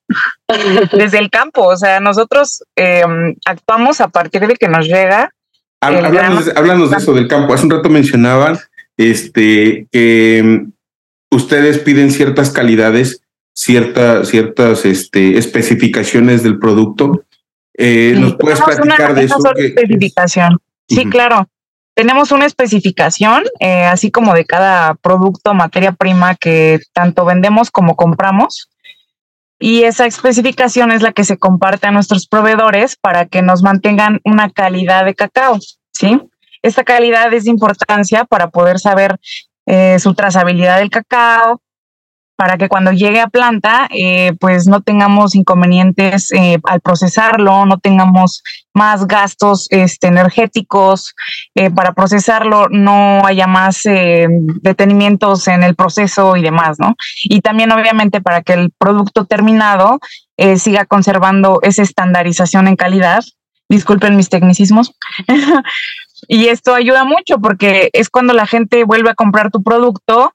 [0.94, 5.34] Desde el campo, o sea, nosotros em, actuamos a partir de que nos llega.
[5.82, 7.54] Háblanos, de, eso del campo.
[7.54, 8.58] Hace un rato mencionaban
[8.96, 10.72] este, que em,
[11.30, 13.22] ustedes piden ciertas calidades,
[13.54, 17.26] ciertas este, especificaciones del producto.
[17.78, 19.36] Eh, ¿Nos puedes platicar de eso?
[19.58, 20.58] especificación.
[20.88, 21.50] Sí, claro.
[21.96, 27.96] Tenemos una especificación, eh, así como de cada producto, materia prima que tanto vendemos como
[27.96, 28.70] compramos.
[29.60, 34.20] Y esa especificación es la que se comparte a nuestros proveedores para que nos mantengan
[34.26, 35.60] una calidad de cacao,
[35.92, 36.20] ¿sí?
[36.64, 39.20] Esta calidad es de importancia para poder saber
[39.66, 41.62] eh, su trazabilidad del cacao,
[42.44, 47.78] para que cuando llegue a planta, eh, pues no tengamos inconvenientes eh, al procesarlo, no
[47.78, 51.16] tengamos más gastos este, energéticos
[51.56, 56.96] eh, para procesarlo, no haya más detenimientos en el proceso y demás, ¿no?
[57.24, 60.00] Y también obviamente para que el producto terminado
[60.58, 63.24] siga conservando esa estandarización en calidad.
[63.70, 64.92] Disculpen mis tecnicismos.
[66.28, 70.34] y esto ayuda mucho porque es cuando la gente vuelve a comprar tu producto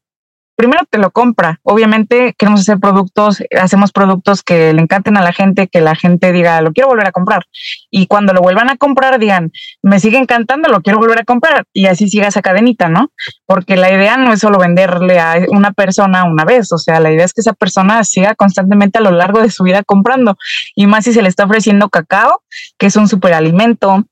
[0.58, 1.60] primero te lo compra.
[1.62, 6.32] Obviamente queremos hacer productos, hacemos productos que le encanten a la gente, que la gente
[6.32, 7.44] diga, lo quiero volver a comprar.
[7.92, 11.64] Y cuando lo vuelvan a comprar, digan, me sigue encantando, lo quiero volver a comprar.
[11.72, 13.12] Y así siga esa cadenita, ¿no?
[13.46, 17.12] Porque la idea no es solo venderle a una persona una vez, o sea, la
[17.12, 20.36] idea es que esa persona siga constantemente a lo largo de su vida comprando.
[20.74, 22.42] Y más si se le está ofreciendo cacao,
[22.78, 24.06] que es un superalimento,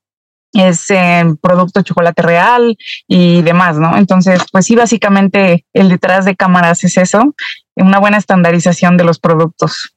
[0.62, 2.76] es eh, producto chocolate real
[3.08, 3.96] y demás, ¿no?
[3.96, 7.34] Entonces, pues sí, básicamente el detrás de cámaras es eso,
[7.74, 9.94] una buena estandarización de los productos.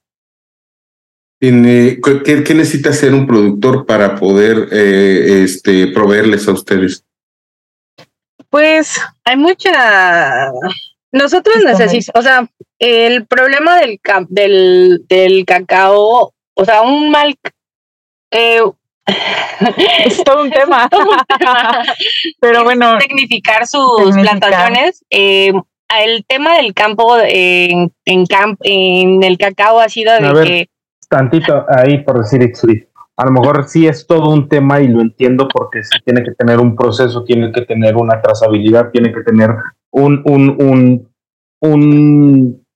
[1.40, 2.00] ¿Qué,
[2.44, 7.04] qué necesita hacer un productor para poder eh, este, proveerles a ustedes?
[8.50, 10.50] Pues hay mucha...
[11.12, 17.34] Nosotros necesitamos, o sea, el problema del, del, del cacao, o sea, un mal...
[18.32, 18.60] Eh,
[20.04, 20.88] es todo un tema.
[22.40, 22.98] Pero bueno.
[22.98, 25.04] Tecnificar sus plantaciones.
[25.10, 25.52] Eh,
[25.98, 28.24] el tema del campo en, en,
[28.60, 30.68] en el cacao ha sido de que.
[31.08, 35.48] Tantito ahí por decir A lo mejor sí es todo un tema y lo entiendo
[35.48, 39.50] porque tiene que tener un proceso, tiene que tener una trazabilidad, tiene que tener
[39.90, 41.08] un, un, un,
[41.60, 42.66] un,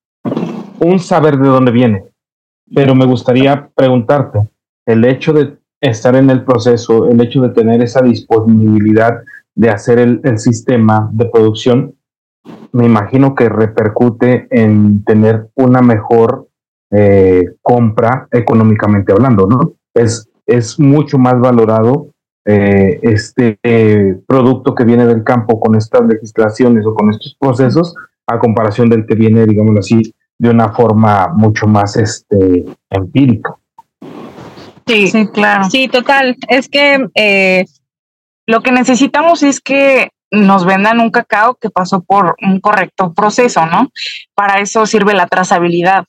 [0.80, 2.04] un saber de dónde viene.
[2.74, 4.48] Pero me gustaría preguntarte,
[4.86, 5.56] el hecho de
[5.90, 9.18] estar en el proceso, el hecho de tener esa disponibilidad
[9.54, 11.94] de hacer el, sistema de producción,
[12.72, 16.48] me imagino que repercute en tener una mejor
[16.90, 19.74] eh, compra económicamente hablando, ¿no?
[19.94, 22.08] Es, es mucho más valorado
[22.44, 23.58] eh, este
[24.26, 27.94] producto que viene del campo con estas legislaciones o con estos procesos
[28.26, 33.54] a comparación del que viene, digámoslo así, de una forma mucho más este, empírica.
[34.86, 35.70] Sí, sí, claro.
[35.70, 36.36] Sí, total.
[36.48, 37.64] Es que eh,
[38.46, 43.66] lo que necesitamos es que nos vendan un cacao que pasó por un correcto proceso,
[43.66, 43.90] ¿no?
[44.34, 46.04] Para eso sirve la trazabilidad.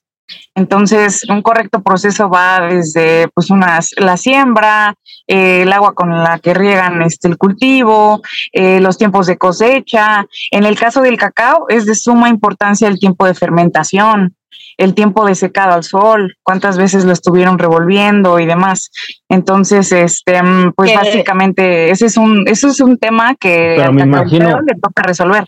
[0.56, 4.96] Entonces, un correcto proceso va desde pues unas, la siembra,
[5.28, 10.26] eh, el agua con la que riegan este, el cultivo, eh, los tiempos de cosecha.
[10.52, 14.36] En el caso del cacao es de suma importancia el tiempo de fermentación,
[14.78, 18.92] el tiempo de secado al sol, cuántas veces lo estuvieron revolviendo y demás.
[19.30, 24.76] Entonces, este, mm, pues básicamente ese es un, eso es un tema que me le
[24.82, 25.46] toca resolver.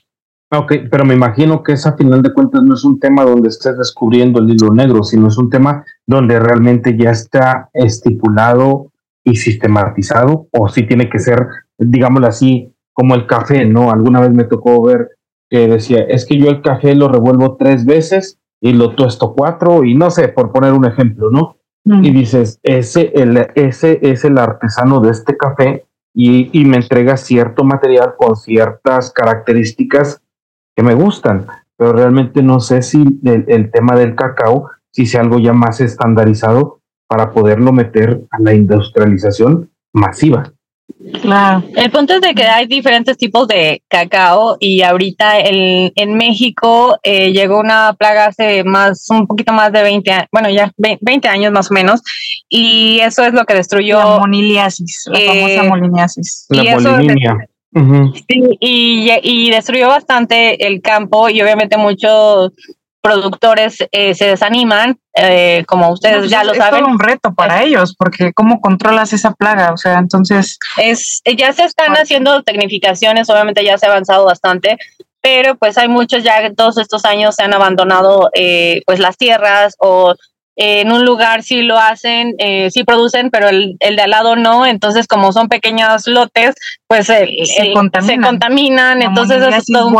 [0.50, 3.78] Ok, pero me imagino que esa final de cuentas no es un tema donde estés
[3.78, 8.92] descubriendo el hilo negro, sino es un tema donde realmente ya está estipulado
[9.26, 13.92] y sistematizado, o si tiene que ser, digámoslo así, como el café, ¿no?
[13.92, 15.18] Alguna vez me tocó ver
[15.50, 19.84] que decía, es que yo el café lo revuelvo tres veces y lo tuesto cuatro,
[19.84, 21.58] y no sé, por poner un ejemplo, ¿no?
[21.84, 22.06] Mm.
[22.06, 27.18] Y dices, ese, el, ese es el artesano de este café y, y me entrega
[27.18, 30.22] cierto material con ciertas características
[30.78, 35.40] que me gustan, pero realmente no sé si el, tema del cacao, si sea algo
[35.40, 40.54] ya más estandarizado para poderlo meter a la industrialización masiva.
[41.22, 46.14] Claro, el punto es de que hay diferentes tipos de cacao y ahorita el, en
[46.14, 50.72] México eh, llegó una plaga hace más, un poquito más de 20 años, bueno, ya
[50.78, 52.02] 20 años más o menos,
[52.48, 53.98] y eso es lo que destruyó.
[53.98, 56.46] La moniliasis, la famosa eh, moniliasis.
[56.50, 57.57] La y
[58.60, 62.52] y, y, destruyó bastante el campo y obviamente muchos
[63.02, 66.80] productores eh, se desaniman, eh, como ustedes pues ya lo saben.
[66.80, 69.72] Es todo un reto para ellos, porque ¿cómo controlas esa plaga?
[69.72, 70.60] O sea, entonces...
[70.78, 74.78] es Ya se están haciendo tecnificaciones, obviamente ya se ha avanzado bastante,
[75.22, 79.76] pero pues hay muchos ya todos estos años se han abandonado eh, pues las tierras
[79.80, 80.14] o
[80.60, 84.36] en un lugar sí lo hacen, eh, sí producen, pero el, el, de al lado
[84.36, 84.66] no.
[84.66, 86.56] Entonces, como son pequeños lotes,
[86.88, 87.30] pues se,
[87.74, 89.02] contaminan.
[89.04, 89.96] entonces, eso es todo un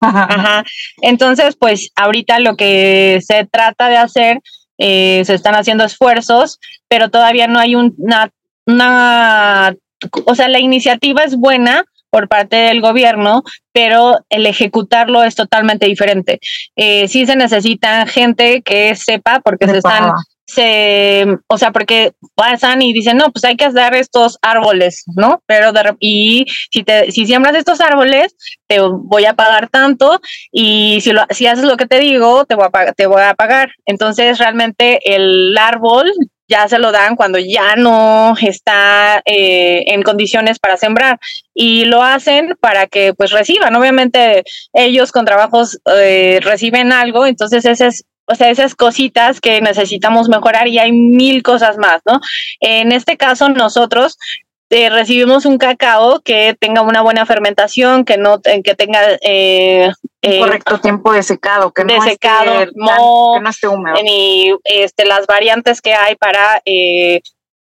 [0.00, 0.64] Ajá.
[1.00, 4.40] Entonces, pues ahorita lo que se trata de hacer,
[4.76, 8.30] eh, se están haciendo esfuerzos, pero todavía no hay una,
[8.66, 9.74] una,
[10.26, 15.86] o sea, la iniciativa es buena, por parte del gobierno, pero el ejecutarlo es totalmente
[15.86, 16.38] diferente.
[16.76, 20.12] Eh, sí se necesita gente que sepa, porque se están,
[20.46, 25.42] se, o sea, porque pasan y dicen, no, pues hay que hacer estos árboles, ¿no?
[25.46, 28.36] Pero de, y si te, si siembras estos árboles,
[28.68, 30.20] te voy a pagar tanto
[30.52, 33.34] y si lo, si haces lo que te digo, te voy a te voy a
[33.34, 33.72] pagar.
[33.86, 36.12] Entonces realmente el árbol
[36.48, 41.18] ya se lo dan cuando ya no está eh, en condiciones para sembrar
[41.54, 43.74] y lo hacen para que pues reciban.
[43.76, 50.28] Obviamente ellos con trabajos eh, reciben algo, entonces esas, o sea, esas cositas que necesitamos
[50.28, 52.20] mejorar y hay mil cosas más, ¿no?
[52.60, 54.18] En este caso nosotros
[54.70, 59.92] eh, recibimos un cacao que tenga una buena fermentación, que no que tenga eh,
[60.24, 63.96] eh, correcto tiempo de secado, que de no secado, esté, que no esté húmedo.
[64.02, 66.62] Ni este, las variantes que hay para,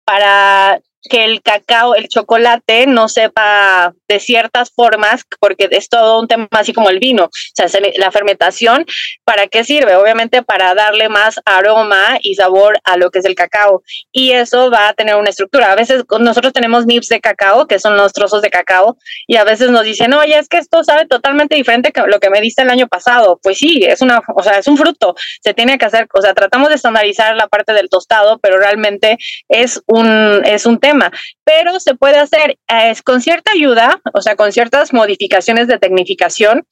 [0.06, 6.28] para que el cacao, el chocolate no sepa de ciertas formas, porque es todo un
[6.28, 7.26] tema así como el vino.
[7.26, 8.86] O sea, la fermentación,
[9.24, 9.96] ¿para qué sirve?
[9.96, 13.84] Obviamente para darle más aroma y sabor a lo que es el cacao.
[14.12, 15.72] Y eso va a tener una estructura.
[15.72, 19.44] A veces nosotros tenemos nips de cacao, que son los trozos de cacao, y a
[19.44, 22.64] veces nos dicen, oye, es que esto sabe totalmente diferente que lo que me diste
[22.64, 23.40] el año pasado.
[23.42, 25.16] Pues sí, es una, o sea, es un fruto.
[25.42, 29.18] Se tiene que hacer, o sea, tratamos de estandarizar la parte del tostado, pero realmente
[29.48, 30.89] es un, es un tema
[31.44, 32.58] pero se puede hacer
[33.04, 36.66] con cierta ayuda, o sea, con ciertas modificaciones de tecnificación,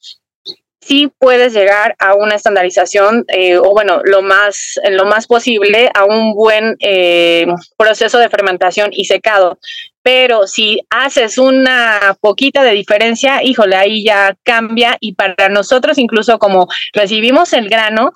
[0.80, 6.04] sí puedes llegar a una estandarización eh, o bueno, lo más, lo más posible a
[6.04, 9.58] un buen eh, proceso de fermentación y secado.
[10.02, 16.38] Pero si haces una poquita de diferencia, híjole, ahí ya cambia y para nosotros incluso
[16.38, 18.12] como recibimos el grano,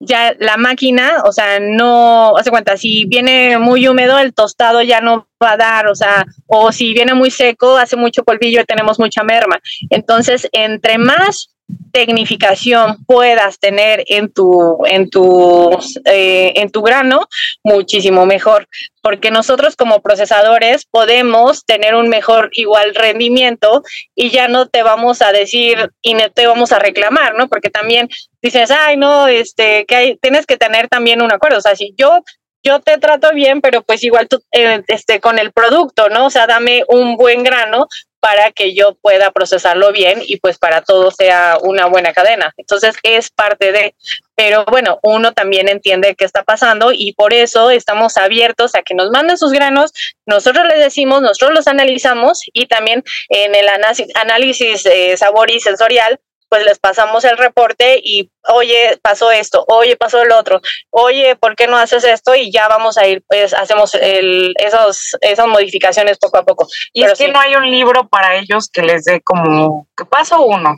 [0.00, 5.00] ya la máquina, o sea, no, hace cuenta, si viene muy húmedo, el tostado ya
[5.00, 8.64] no va a dar, o sea, o si viene muy seco, hace mucho polvillo y
[8.64, 9.60] tenemos mucha merma.
[9.90, 11.54] Entonces, entre más
[11.92, 15.70] tecnificación puedas tener en tu, en tu,
[16.04, 17.26] eh, en tu grano,
[17.62, 18.68] muchísimo mejor,
[19.00, 23.82] porque nosotros como procesadores podemos tener un mejor igual rendimiento
[24.14, 27.48] y ya no te vamos a decir y no te vamos a reclamar, ¿no?
[27.48, 28.08] Porque también
[28.44, 31.94] dices, ay, no, este, que hay, tienes que tener también un acuerdo, o sea, si
[31.96, 32.22] yo
[32.64, 36.26] yo te trato bien, pero pues igual tú, eh, este, con el producto, ¿no?
[36.26, 37.88] O sea, dame un buen grano
[38.20, 42.54] para que yo pueda procesarlo bien y pues para todo sea una buena cadena.
[42.56, 43.94] Entonces es parte de,
[44.34, 48.94] pero bueno, uno también entiende qué está pasando y por eso estamos abiertos a que
[48.94, 49.92] nos manden sus granos,
[50.24, 53.66] nosotros les decimos, nosotros los analizamos y también en el
[54.14, 56.18] análisis eh, sabor y sensorial
[56.48, 61.56] pues les pasamos el reporte y, oye, pasó esto, oye, pasó el otro, oye, ¿por
[61.56, 62.34] qué no haces esto?
[62.34, 66.66] Y ya vamos a ir, pues hacemos el, esos, esas modificaciones poco a poco.
[66.92, 70.74] Y es que no hay un libro para ellos que les dé como, paso uno,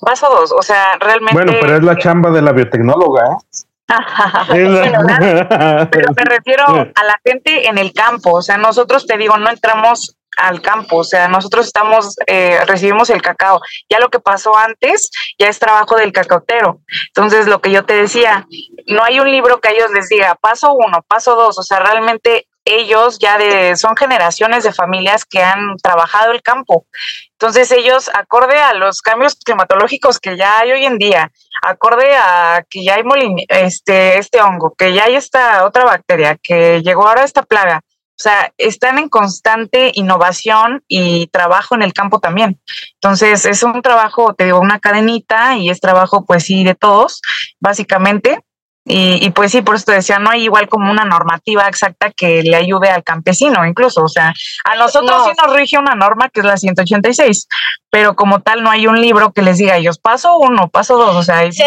[0.00, 1.34] paso dos, o sea, realmente...
[1.34, 3.64] Bueno, pero es la chamba de la biotecnóloga, ¿eh?
[5.90, 9.48] pero me refiero a la gente en el campo, o sea, nosotros te digo, no
[9.48, 13.60] entramos al campo, o sea, nosotros estamos, eh, recibimos el cacao.
[13.90, 16.80] Ya lo que pasó antes ya es trabajo del cacautero.
[17.08, 18.46] Entonces, lo que yo te decía,
[18.86, 22.46] no hay un libro que ellos les diga paso uno, paso dos, o sea, realmente
[22.68, 26.86] ellos ya de, son generaciones de familias que han trabajado el campo.
[27.32, 31.32] Entonces ellos, acorde a los cambios climatológicos que ya hay hoy en día,
[31.62, 33.04] acorde a que ya hay
[33.48, 37.80] este, este hongo, que ya hay esta otra bacteria, que llegó ahora esta plaga,
[38.18, 42.60] o sea, están en constante innovación y trabajo en el campo también.
[42.94, 47.22] Entonces, es un trabajo, te digo, una cadenita y es trabajo, pues sí, de todos,
[47.60, 48.40] básicamente.
[48.90, 52.42] Y, pues sí, por eso te decía, no hay igual como una normativa exacta que
[52.42, 54.02] le ayude al campesino, incluso.
[54.02, 54.32] O sea,
[54.64, 57.46] a nosotros sí nos rige una norma que es la 186,
[57.90, 61.14] pero como tal no hay un libro que les diga ellos paso uno, paso dos.
[61.16, 61.62] O sea, sí,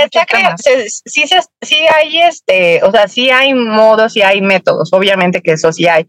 [1.06, 1.24] sí,
[1.62, 5.88] sí hay este, o sea, sí hay modos y hay métodos, obviamente que eso sí
[5.88, 6.08] hay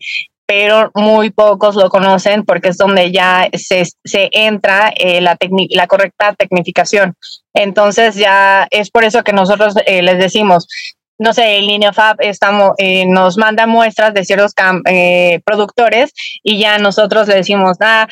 [0.54, 5.38] pero muy pocos lo conocen porque es donde ya se, se entra eh, la,
[5.70, 7.14] la correcta tecnificación.
[7.54, 10.68] Entonces ya es por eso que nosotros eh, les decimos,
[11.18, 14.52] no sé, en línea Fab estamos, eh, nos manda muestras de ciertos
[15.46, 18.06] productores y ya nosotros le decimos, ah,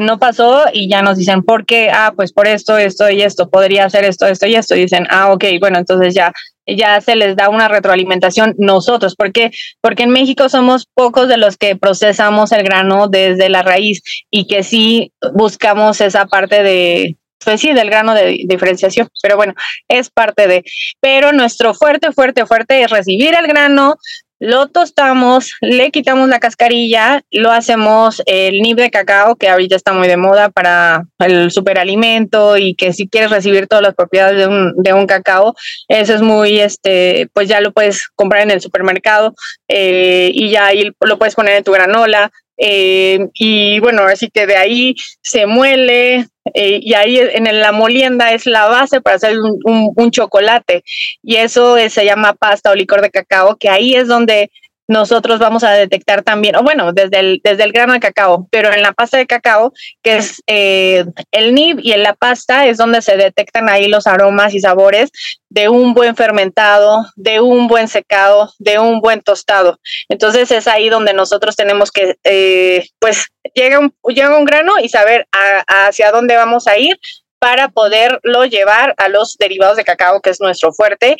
[0.00, 1.90] no pasó y ya nos dicen, ¿por qué?
[1.92, 4.74] Ah, pues por esto, esto y esto, podría hacer esto, esto y esto.
[4.74, 6.32] Dicen, ah, ok, bueno, entonces ya
[6.66, 9.14] ya se les da una retroalimentación nosotros.
[9.16, 9.50] ¿Por qué?
[9.80, 14.46] Porque en México somos pocos de los que procesamos el grano desde la raíz y
[14.46, 19.54] que sí buscamos esa parte de, pues sí, del grano de diferenciación, pero bueno,
[19.88, 20.64] es parte de.
[21.00, 23.94] Pero nuestro fuerte, fuerte, fuerte es recibir el grano,
[24.38, 29.92] lo tostamos, le quitamos la cascarilla, lo hacemos el nib de cacao, que ahorita está
[29.92, 34.46] muy de moda para el superalimento y que si quieres recibir todas las propiedades de
[34.46, 35.54] un, de un cacao,
[35.88, 39.34] eso es muy, este, pues ya lo puedes comprar en el supermercado
[39.68, 44.46] eh, y ya ahí lo puedes poner en tu granola, eh, y bueno, así que
[44.46, 49.36] de ahí se muele eh, y ahí en la molienda es la base para hacer
[49.64, 50.84] un, chocolate.
[51.22, 54.50] Y eso se llama pasta o licor de cacao, que ahí es donde
[54.88, 58.72] nosotros vamos a detectar también, o bueno, desde el, desde el grano de cacao, pero
[58.72, 59.72] en la pasta de cacao,
[60.02, 64.06] que es eh, el nib y en la pasta es donde se detectan ahí los
[64.06, 65.10] aromas y sabores
[65.48, 69.78] de un buen fermentado, de un buen secado, de un buen tostado.
[70.08, 74.88] Entonces es ahí donde nosotros tenemos que, eh, pues, llega un, llega un grano y
[74.88, 75.26] saber
[75.66, 76.98] hacia dónde vamos a ir
[77.38, 81.16] para poderlo llevar a los derivados de cacao, que es nuestro fuerte,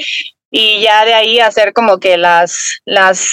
[0.51, 3.28] y ya de ahí hacer como que las, las,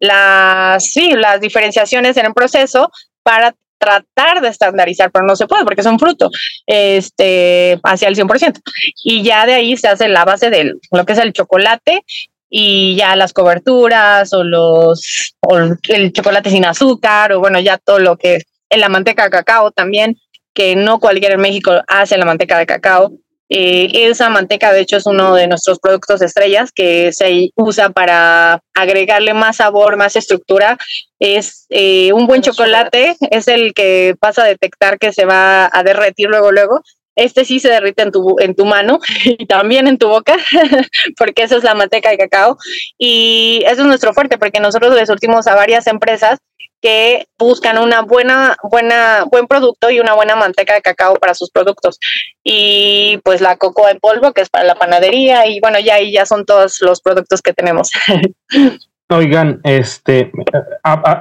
[0.00, 2.90] las, sí, las diferenciaciones en el proceso
[3.22, 6.30] para tratar de estandarizar, pero no se puede porque es un fruto
[6.66, 8.60] este, hacia el 100%.
[9.04, 12.04] Y ya de ahí se hace la base de lo que es el chocolate
[12.48, 17.98] y ya las coberturas o los o el chocolate sin azúcar o bueno, ya todo
[17.98, 20.16] lo que es la manteca de cacao también,
[20.54, 23.12] que no cualquiera en México hace la manteca de cacao
[23.54, 28.62] eh, esa manteca, de hecho, es uno de nuestros productos estrellas que se usa para
[28.74, 30.78] agregarle más sabor, más estructura.
[31.18, 35.82] Es eh, un buen chocolate, es el que vas a detectar que se va a
[35.82, 36.80] derretir luego, luego.
[37.14, 40.34] Este sí se derrite en tu, en tu mano y también en tu boca,
[41.18, 42.56] porque eso es la manteca de cacao.
[42.96, 46.38] Y eso es nuestro fuerte, porque nosotros le surtimos a varias empresas
[46.82, 51.50] que buscan una buena, buena, buen producto y una buena manteca de cacao para sus
[51.50, 51.98] productos.
[52.44, 56.12] Y pues la cocoa en polvo, que es para la panadería, y bueno, ya ahí
[56.12, 57.90] ya son todos los productos que tenemos.
[59.12, 60.32] Oigan, este,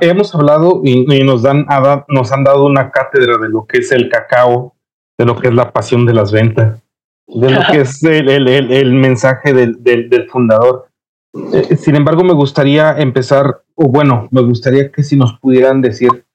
[0.01, 1.65] hemos hablado y, nos, dan,
[2.07, 4.75] nos han dado una cátedra de lo que es el cacao,
[5.17, 6.81] de lo que es la pasión de las ventas.
[7.27, 10.87] de lo que es el, mensaje del, fundador.
[11.33, 16.25] Eh, sin embargo, me gustaría empezar, o bueno, me gustaría que si nos pudieran decir,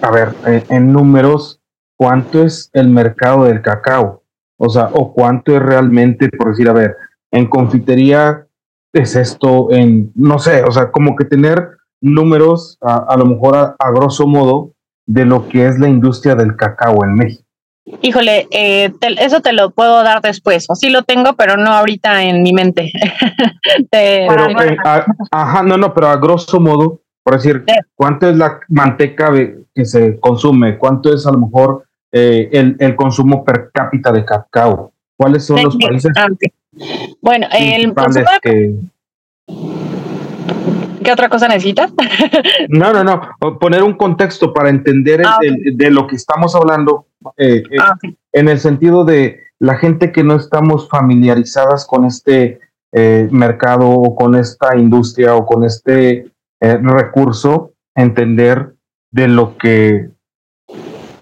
[0.00, 0.34] a ver,
[0.68, 1.60] en números,
[1.96, 4.22] ¿cuánto es el mercado del cacao?
[4.56, 6.96] O sea, o cuánto es realmente, por decir, a ver,
[7.30, 8.46] en confitería
[8.92, 13.90] es esto, en, no sé, o sea, como que tener números, a, lo mejor a,
[13.90, 14.72] grosso modo,
[15.06, 17.47] de lo que es la industria del cacao en México.
[18.02, 22.22] Híjole, eh, eso te lo puedo dar después, o sí lo tengo, pero no ahorita
[22.22, 22.92] en mi mente.
[23.90, 24.76] pero, eh,
[25.30, 27.64] ajá, no, no, pero a grosso modo, por decir,
[27.94, 29.32] ¿cuánto es la manteca
[29.74, 30.78] que se consume?
[30.78, 34.92] ¿Cuánto es a lo mejor eh, el, el, consumo per cápita de cacao?
[35.16, 36.12] ¿Cuáles son los países?
[37.20, 38.74] Bueno, el consumo que...
[41.02, 41.92] ¿Qué otra cosa necesitas?
[42.68, 43.58] no, no, no.
[43.58, 47.06] Poner un contexto para entender ah, de, lo que estamos hablando
[47.36, 47.94] eh, eh, ah,
[48.32, 52.60] en el sentido de la gente que no estamos familiarizadas con este
[52.92, 58.74] eh, mercado o con esta industria o con este recurso, entender
[59.10, 60.10] de lo que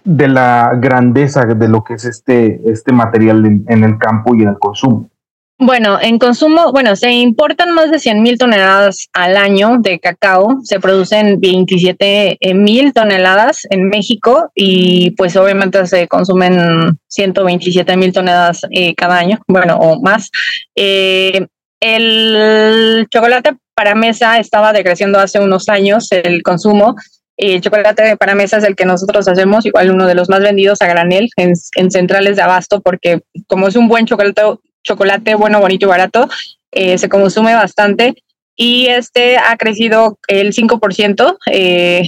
[0.05, 4.49] de la grandeza de lo que es este, este material en el campo y en
[4.49, 5.11] el consumo.
[5.59, 10.59] Bueno, en consumo, bueno, se importan más de 100 mil toneladas al año de cacao,
[10.63, 18.13] se producen 27 eh, mil toneladas en México y pues obviamente se consumen 127 mil
[18.13, 20.31] toneladas eh, cada año, bueno, o más.
[20.75, 21.47] Eh,
[21.81, 26.97] el chocolate para mesa estaba decreciendo hace unos años el consumo.
[27.39, 30.83] El chocolate para mesa es el que nosotros hacemos, igual uno de los más vendidos
[30.83, 34.43] a granel en centrales de abasto, porque como es un buen chocolate
[34.87, 36.29] chocolate bueno, bonito y barato,
[36.71, 38.15] eh, se consume bastante
[38.57, 42.03] y este ha crecido el 5%, eh,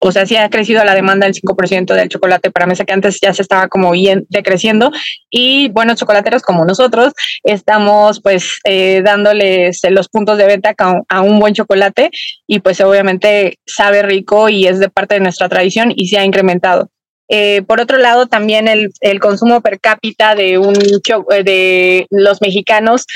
[0.00, 3.18] o sea, sí ha crecido la demanda el 5% del chocolate para mesa que antes
[3.20, 4.92] ya se estaba como bien decreciendo
[5.28, 7.12] y buenos chocolateros como nosotros
[7.42, 10.74] estamos pues eh, dándoles los puntos de venta
[11.08, 12.10] a un buen chocolate
[12.46, 16.24] y pues obviamente sabe rico y es de parte de nuestra tradición y se ha
[16.24, 16.90] incrementado.
[17.28, 22.40] Eh, por otro lado, también el, el, consumo per cápita de, un, eh, de los
[22.40, 23.06] mexicanos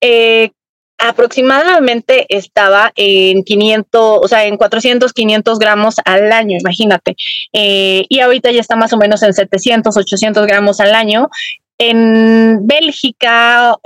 [0.00, 0.50] eh,
[0.98, 7.16] aproximadamente estaba en 500, o sea, en 400, 500 gramos al año, imagínate.
[7.52, 11.28] y ahorita ya está más o menos en 700, 800 gramos al año.
[11.78, 13.76] En Bélgica,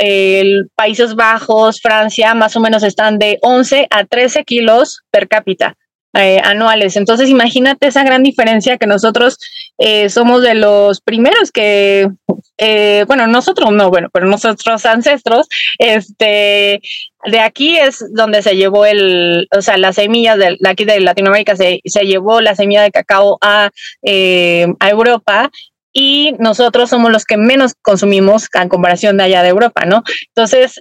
[0.75, 5.77] Países Bajos, Francia, más o menos están de 11 a 13 kilos per cápita.
[6.17, 6.97] Eh, anuales.
[6.97, 9.37] Entonces, imagínate esa gran diferencia que nosotros
[9.79, 12.09] eh, somos de los primeros que,
[12.57, 16.81] eh, bueno, nosotros no, bueno, pero nuestros ancestros, este,
[17.25, 21.57] de aquí es donde se llevó el, o sea, las semillas de, aquí de Latinoamérica
[21.57, 23.71] se, se llevó la semilla de cacao a,
[24.05, 25.51] a Europa
[25.93, 30.05] y nosotros somos los que menos consumimos en comparación de allá de Europa, ¿no?
[30.29, 30.81] Entonces,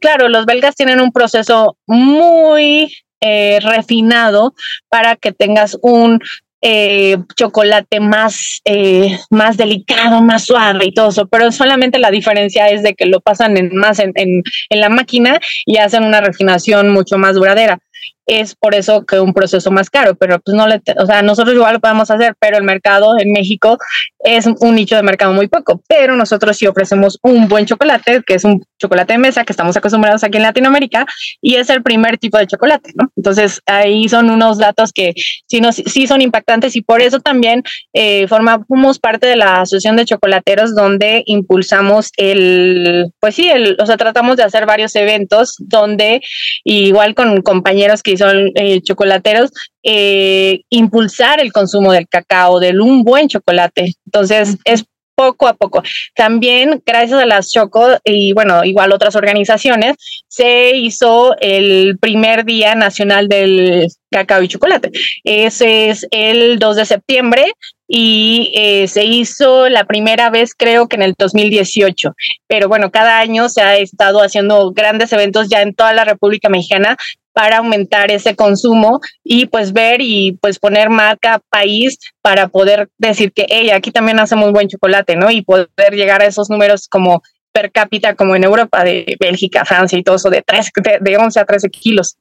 [0.00, 4.54] claro, los belgas tienen un proceso muy eh, refinado
[4.88, 6.20] para que tengas un
[6.62, 12.68] eh, chocolate más, eh, más delicado, más suave y todo eso, pero solamente la diferencia
[12.68, 16.20] es de que lo pasan en, más en, en, en la máquina y hacen una
[16.20, 17.78] refinación mucho más duradera.
[18.26, 21.54] Es por eso que un proceso más caro, pero pues no le, o sea, nosotros
[21.54, 23.76] igual lo podemos hacer, pero el mercado en México
[24.22, 28.34] es un nicho de mercado muy poco, pero nosotros sí ofrecemos un buen chocolate, que
[28.34, 31.06] es un chocolate de mesa que estamos acostumbrados aquí en Latinoamérica
[31.40, 33.08] y es el primer tipo de chocolate, ¿no?
[33.16, 35.14] Entonces ahí son unos datos que
[35.46, 37.62] sí, no, sí son impactantes y por eso también
[37.94, 43.86] eh, formamos parte de la Asociación de Chocolateros donde impulsamos el, pues sí, el, o
[43.86, 46.20] sea, tratamos de hacer varios eventos donde
[46.64, 49.50] igual con compañeros que son eh, chocolateros,
[49.82, 53.94] eh, impulsar el consumo del cacao, del un buen chocolate.
[54.06, 54.84] Entonces, es
[55.20, 55.82] poco a poco.
[56.14, 59.96] También, gracias a las Choco y bueno, igual otras organizaciones,
[60.28, 64.90] se hizo el primer Día Nacional del Cacao y Chocolate.
[65.24, 67.52] Ese es el 2 de septiembre
[67.86, 72.14] y eh, se hizo la primera vez creo que en el 2018,
[72.46, 76.48] pero bueno, cada año se ha estado haciendo grandes eventos ya en toda la República
[76.48, 76.96] Mexicana
[77.32, 83.32] para aumentar ese consumo y pues ver y pues poner marca país para poder decir
[83.32, 85.30] que hey, aquí también hacemos buen chocolate, ¿no?
[85.30, 87.22] Y poder llegar a esos números como
[87.52, 90.70] per cápita como en Europa, de Bélgica, Francia y todo eso, de, tres,
[91.00, 92.16] de, 11 a 13 kilos.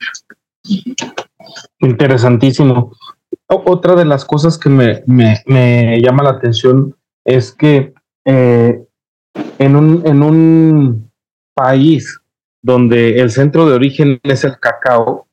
[1.79, 2.93] Interesantísimo.
[3.47, 6.95] otra de las cosas que me, me, me llama la atención
[7.25, 7.93] es que
[8.25, 8.79] eh,
[9.59, 11.11] en, un, en un
[11.53, 12.18] país
[12.61, 15.27] donde el centro de origen es el cacao,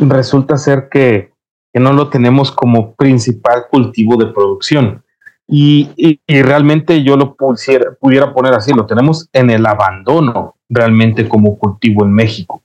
[0.00, 1.30] resulta ser que,
[1.74, 5.02] no lo tenemos como principal cultivo de producción.
[5.48, 12.04] Y, realmente yo lo pudiera poner así, lo tenemos en el abandono realmente como cultivo
[12.04, 12.62] en México.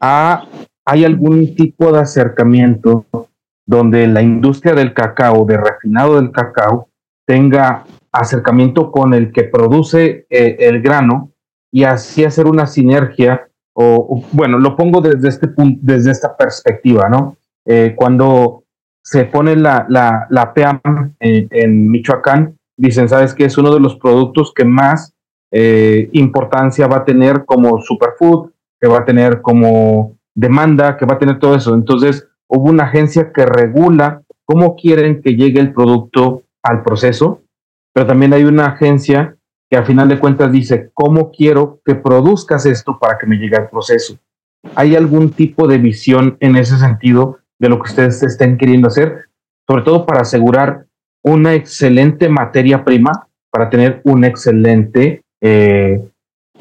[0.00, 0.46] Ah,
[0.84, 3.06] ¿Hay algún tipo de acercamiento
[3.66, 6.88] donde la industria del cacao, de refinado del cacao,
[7.26, 11.32] tenga acercamiento con el que produce eh, el grano
[11.72, 13.48] y así hacer una sinergia?
[13.74, 17.36] O, bueno, lo pongo desde este punto, desde esta perspectiva, ¿no?
[17.66, 18.64] Eh, cuando
[19.02, 20.52] se pone la, la, la
[21.20, 23.44] en, Michoacán, dicen, ¿sabes qué?
[23.44, 25.14] Es uno de los productos que más
[25.52, 28.50] eh, importancia va a tener como superfood,
[28.80, 31.74] que va a tener como demanda, que va a tener todo eso.
[31.74, 37.42] Entonces, hubo una agencia que regula cómo quieren que llegue el producto al proceso,
[37.92, 39.36] pero también hay una agencia
[39.68, 43.56] que al final de cuentas dice, ¿cómo quiero que produzcas esto para que me llegue
[43.56, 44.18] al proceso?
[44.74, 49.26] ¿Hay algún tipo de visión en ese sentido de lo que ustedes estén queriendo hacer,
[49.66, 50.86] sobre todo para asegurar
[51.22, 56.00] una excelente materia prima para tener un excelente eh,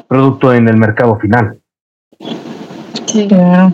[0.08, 1.60] producto en el mercado final.
[3.06, 3.74] Sí, claro.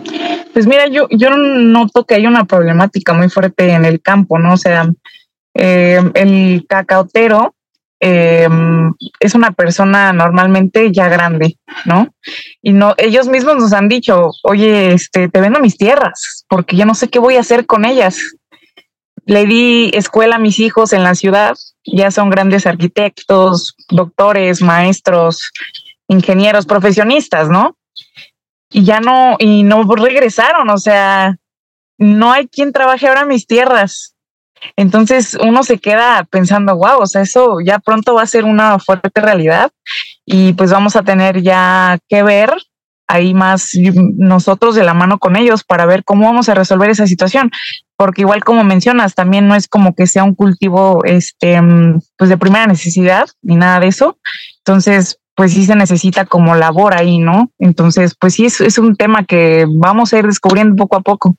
[0.52, 4.54] Pues mira, yo, yo noto que hay una problemática muy fuerte en el campo, ¿no?
[4.54, 4.90] O sea,
[5.54, 7.54] eh, el cacautero
[8.04, 8.48] eh,
[9.20, 12.12] es una persona normalmente ya grande, ¿no?
[12.60, 16.84] Y no, ellos mismos nos han dicho, oye, este, te vendo mis tierras, porque yo
[16.84, 18.18] no sé qué voy a hacer con ellas.
[19.24, 25.52] Le di escuela a mis hijos en la ciudad, ya son grandes arquitectos, doctores, maestros,
[26.08, 27.76] ingenieros, profesionistas, ¿no?
[28.68, 31.36] Y ya no, y no regresaron, o sea,
[31.98, 34.16] no hay quien trabaje ahora mis tierras
[34.76, 38.78] entonces uno se queda pensando, wow, o sea, eso ya pronto va a ser una
[38.78, 39.70] fuerte realidad
[40.24, 42.54] y pues vamos a tener ya que ver
[43.08, 43.70] ahí más
[44.16, 47.50] nosotros de la mano con ellos para ver cómo vamos a resolver esa situación.
[47.96, 51.60] Porque igual como mencionas, también no es como que sea un cultivo este,
[52.16, 54.18] pues de primera necesidad ni nada de eso.
[54.58, 57.50] Entonces, pues sí se necesita como labor ahí, ¿no?
[57.58, 61.36] Entonces, pues sí, es, es un tema que vamos a ir descubriendo poco a poco.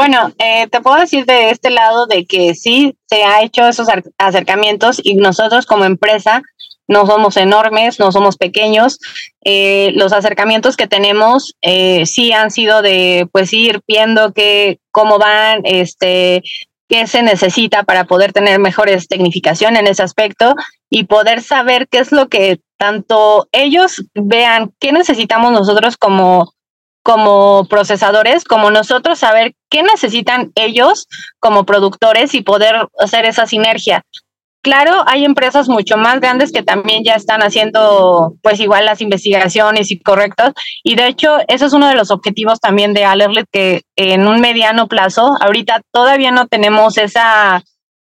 [0.00, 3.86] Bueno, eh, te puedo decir de este lado de que sí se ha hecho esos
[4.16, 6.40] acercamientos y nosotros como empresa
[6.88, 8.98] no somos enormes, no somos pequeños.
[9.44, 15.18] Eh, los acercamientos que tenemos eh, sí han sido de pues ir viendo que cómo
[15.18, 16.44] van, este,
[16.88, 20.54] qué se necesita para poder tener mejores tecnificación en ese aspecto
[20.88, 26.54] y poder saber qué es lo que tanto ellos vean, qué necesitamos nosotros como
[27.02, 31.06] como procesadores, como nosotros, saber qué necesitan ellos
[31.38, 34.04] como productores y poder hacer esa sinergia.
[34.62, 39.90] Claro, hay empresas mucho más grandes que también ya están haciendo pues igual las investigaciones
[39.90, 40.52] y correctos
[40.84, 44.42] y de hecho eso es uno de los objetivos también de Alerlet que en un
[44.42, 47.62] mediano plazo, ahorita todavía no tenemos esa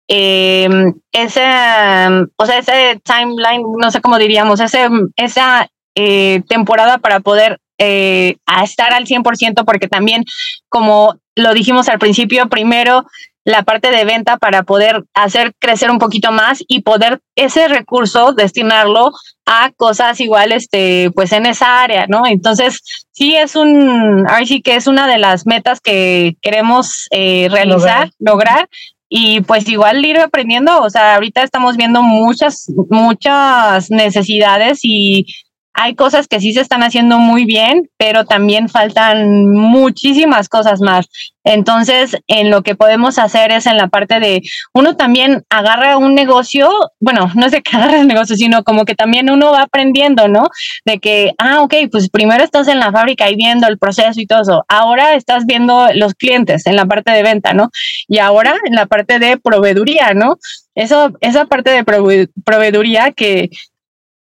[0.07, 0.69] eh,
[1.13, 5.67] o sea, ese timeline, no sé cómo diríamos, ese, esa
[5.97, 10.25] eh, temporada para poder eh, a estar al 100% porque también,
[10.68, 13.05] como lo dijimos al principio, primero
[13.45, 18.33] la parte de venta para poder hacer crecer un poquito más y poder ese recurso
[18.33, 19.12] destinarlo
[19.47, 22.22] a cosas iguales, este, pues en esa área, ¿no?
[22.27, 22.81] Entonces,
[23.12, 28.11] sí es un, ahora sí que es una de las metas que queremos eh, realizar,
[28.18, 28.68] lograr.
[29.11, 35.27] y pues igual ir aprendiendo, o sea, ahorita estamos viendo muchas, muchas necesidades y
[35.75, 41.09] hay cosas que sí se están haciendo muy bien, pero también faltan muchísimas cosas más.
[41.43, 44.41] Entonces, en lo que podemos hacer es en la parte de
[44.72, 46.70] uno también agarra un negocio,
[47.01, 50.29] bueno, no es de que agarre el negocio, sino como que también uno va aprendiendo,
[50.29, 50.49] ¿no?
[50.85, 54.27] De que, ah, ok, pues primero estás en la fábrica y viendo el proceso y
[54.27, 54.64] todo eso.
[54.68, 57.70] Ahora estás viendo los clientes en la parte de venta, ¿no?
[58.07, 60.39] Y ahora en la parte de proveeduría, ¿no?
[60.77, 63.51] Eso, esa parte de proveeduría que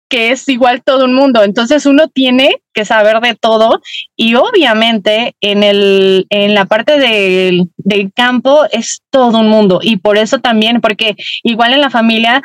[0.09, 1.43] que es igual todo el mundo.
[1.43, 3.81] Entonces uno tiene que saber de todo
[4.17, 9.97] y obviamente en, el, en la parte del, del campo es todo un mundo y
[9.97, 12.43] por eso también, porque igual en la familia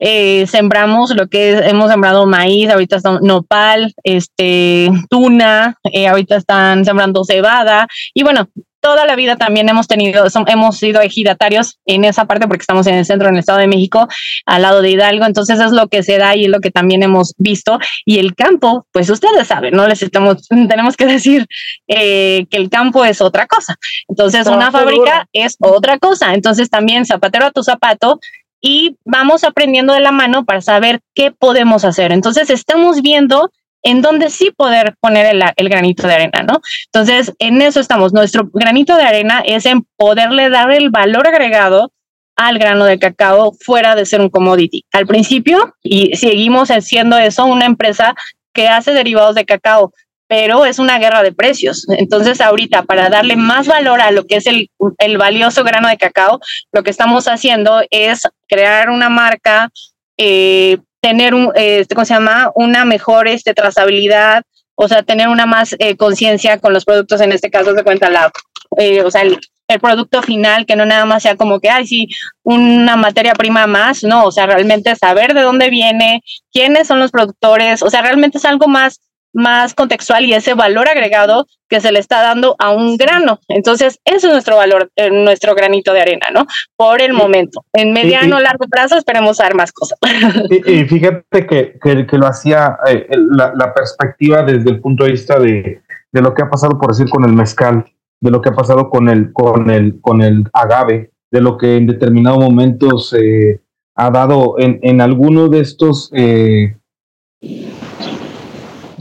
[0.00, 6.84] eh, sembramos lo que hemos sembrado maíz, ahorita está nopal, este, tuna, eh, ahorita están
[6.84, 8.48] sembrando cebada y bueno,
[8.84, 12.96] toda la vida también hemos tenido, hemos sido ejidatarios en esa parte porque estamos en
[12.96, 14.06] el centro del Estado de México,
[14.44, 17.02] al lado de Hidalgo, entonces es lo que se da y es lo que también
[17.02, 17.78] hemos visto.
[18.04, 21.46] Y el campo, pues ustedes saben, no les estamos, tenemos que decir
[21.88, 23.76] eh, que el campo es otra cosa.
[24.06, 26.34] Entonces una fábrica es otra cosa.
[26.34, 28.20] Entonces también zapatero a tu zapato
[28.60, 32.12] y vamos aprendiendo de la mano para saber qué podemos hacer.
[32.12, 33.50] Entonces estamos viendo
[33.84, 36.60] en donde sí poder poner el, granito de arena, ¿no?
[36.86, 38.12] Entonces, en eso estamos.
[38.12, 41.92] Nuestro granito de arena es en poderle dar el valor agregado
[42.34, 44.84] al grano de cacao fuera de ser un commodity.
[44.92, 48.14] Al principio, y seguimos haciendo eso, una empresa
[48.54, 49.92] que hace derivados de cacao,
[50.26, 51.86] pero es una guerra de precios.
[51.90, 55.98] Entonces, ahorita, para darle más valor a lo que es el, el valioso grano de
[55.98, 56.40] cacao,
[56.72, 59.70] lo que estamos haciendo es crear una marca,
[60.16, 62.50] eh, tener un, este, ¿cómo se llama?
[62.54, 64.42] Una mejor este, trazabilidad,
[64.74, 68.08] o sea, tener una más eh, conciencia con los productos, en este caso se cuenta
[68.08, 68.32] la,
[68.78, 69.38] eh, o sea, el,
[69.68, 72.08] el producto final, que no nada más sea como que, ay, sí,
[72.42, 77.10] una materia prima más, no, o sea, realmente saber de dónde viene, quiénes son los
[77.10, 79.02] productores, o sea, realmente es algo más
[79.34, 83.40] más contextual y ese valor agregado que se le está dando a un grano.
[83.48, 86.46] Entonces, eso es nuestro valor, eh, nuestro granito de arena, ¿no?
[86.76, 87.64] Por el momento.
[87.72, 89.98] En mediano, o largo plazo esperemos dar más cosas.
[90.66, 95.82] Y, fíjate que, que, lo hacía eh, la, perspectiva desde el punto de vista de,
[96.12, 97.84] de, lo que ha pasado, por decir, con el mezcal,
[98.20, 101.76] de lo que ha pasado con el, con el, con el agave, de lo que
[101.76, 103.60] en determinados momentos eh,
[103.96, 106.10] ha dado en, en alguno de estos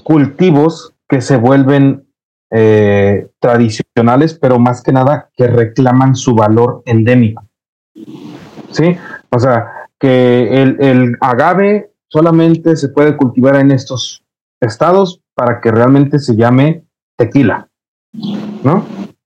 [0.04, 2.08] cultivos que se vuelven
[2.51, 7.43] eh, tradicionales, pero más que nada que reclaman su valor endémico.
[8.72, 8.97] ¿Sí?
[9.30, 14.24] O sea, que el, el agave solamente se puede cultivar en estos
[14.62, 16.86] estados para que realmente se llame
[17.18, 17.70] tequila,
[18.64, 18.86] ¿no?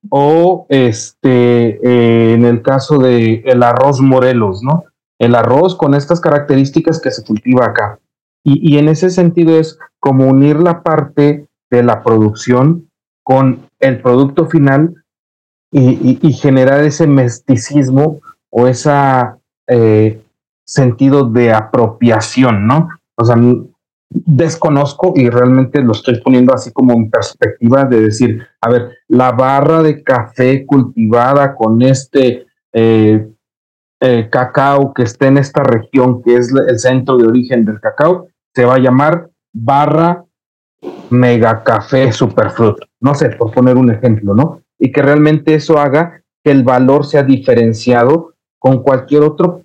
[0.09, 4.85] O este, eh, en el caso de el arroz Morelos, ¿no?
[5.19, 7.99] El arroz con estas características que se cultiva acá.
[8.49, 12.89] Y, en ese sentido es como unir la parte de la producción
[13.21, 14.95] con el producto final
[15.69, 18.89] y, generar ese mesticismo o ese
[19.67, 20.21] eh,
[20.63, 22.87] sentido de apropiación, ¿no?
[23.15, 23.35] O sea,
[24.09, 29.33] desconozco y realmente lo estoy poniendo así como en perspectiva de decir, a ver, la
[29.33, 33.27] barra de café cultivada con este eh,
[33.99, 38.29] eh, cacao que está en esta región, que es el centro de origen del cacao,
[38.57, 40.25] se va a llamar barra
[41.11, 42.77] mega café superfruit.
[42.99, 44.63] No sé, por poner un ejemplo, ¿no?
[44.79, 49.61] Y que realmente eso haga que el valor sea diferenciado con cualquier otro,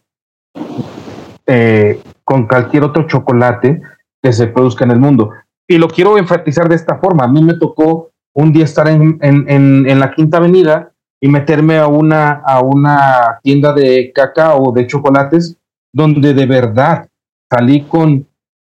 [1.47, 3.80] eh, con cualquier otro chocolate
[4.22, 5.30] que se produzca en el mundo.
[5.66, 7.24] Y lo quiero enfatizar de esta forma.
[7.24, 11.86] A mí me tocó un día estar en, en, la Quinta Avenida y meterme a
[11.86, 15.57] una, a una tienda de cacao, de chocolates,
[15.95, 17.09] donde de verdad
[17.51, 18.26] salí con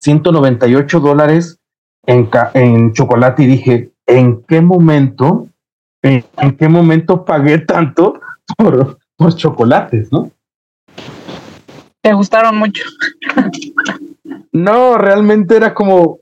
[0.00, 1.58] 198 dólares
[2.06, 5.48] en, en chocolate y dije, ¿en qué momento,
[6.02, 6.24] en,
[6.56, 8.20] qué momento pagué tanto
[8.56, 10.30] por, por chocolates, no?
[12.00, 12.84] ¿Te gustaron mucho?
[14.52, 16.20] no, realmente era como,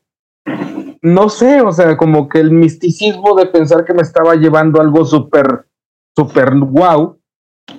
[1.02, 5.04] no sé, o sea, como que el misticismo de pensar que me estaba llevando algo
[5.04, 5.66] súper,
[6.16, 7.18] súper wow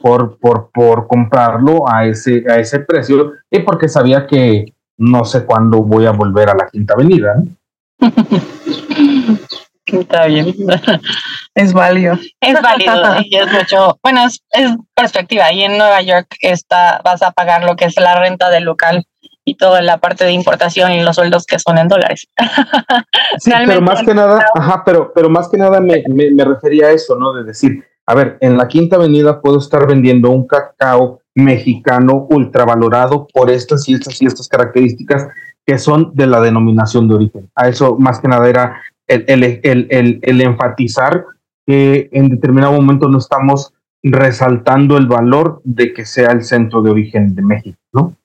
[0.02, 5.46] por, por, por comprarlo a ese, a ese precio y porque sabía que, no sé
[5.46, 7.36] cuándo voy a volver a la Quinta Avenida.
[9.86, 10.54] Está bien.
[11.56, 12.16] Es válido.
[12.42, 12.94] Es válido.
[13.24, 14.42] y es mucho, bueno, es,
[14.94, 15.54] perspectiva.
[15.54, 19.06] Y en Nueva York está, vas a pagar lo que es la renta del local
[19.46, 22.28] y toda la parte de importación y los sueldos que son en dólares.
[23.40, 26.88] sí, pero más que nada, ajá, pero, pero más que nada me, me, me refería
[26.88, 27.32] a eso, ¿no?
[27.32, 33.28] De decir, a ver, en la Quinta Avenida puedo estar vendiendo un cacao mexicano ultravalorado
[33.34, 35.28] por estas y estas y estas características
[35.66, 37.52] que son de la denominación de origen.
[37.56, 41.26] A eso más que nada era el, el, el, enfatizar
[41.66, 43.74] que en determinado momento no estamos
[44.04, 48.16] resaltando el valor de que sea el centro de origen de México, ¿no?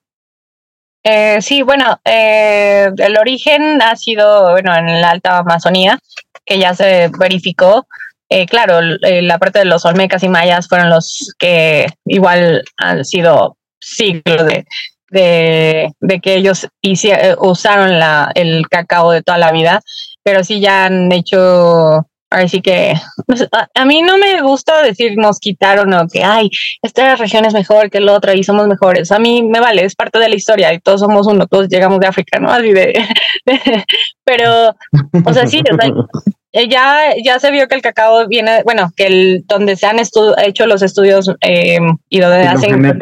[1.02, 5.98] Eh, sí, bueno, eh, el origen ha sido, bueno, en la Alta Amazonía,
[6.44, 7.86] que ya se verificó,
[8.30, 13.04] eh, claro, eh, la parte de los olmecas y mayas fueron los que igual han
[13.04, 14.64] sido siglos de,
[16.00, 19.80] de, que ellos eh, usaron la, el cacao de toda la vida,
[20.22, 22.94] pero sí ya han hecho Así que
[23.26, 26.48] pues, a, mí no me gusta decir nos quitaron o que, ay,
[26.80, 29.10] esta región es mejor que la otra y somos mejores.
[29.10, 31.98] A mí me vale, es parte de la historia y todos somos uno, todos llegamos
[31.98, 32.52] de África, ¿no?
[32.52, 32.94] Así de,
[34.24, 34.76] pero,
[35.24, 35.60] o sea, sí,
[36.52, 40.66] ya, ya se vio que el cacao viene, bueno, que el, donde se han hecho
[40.66, 42.98] los estudios em, y donde hacen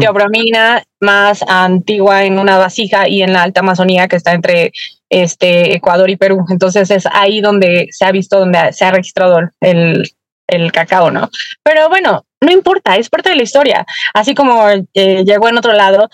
[0.00, 4.72] teobromina más antigua en una vasija y en la alta Amazonía que está entre
[5.10, 6.44] este, Ecuador y Perú.
[6.48, 10.10] Entonces es ahí donde se ha visto, donde se ha registrado el,
[10.46, 11.28] el cacao, ¿no?
[11.62, 13.86] Pero bueno, no importa, es parte de la historia.
[14.14, 16.08] Así como eh, llegó en otro lado,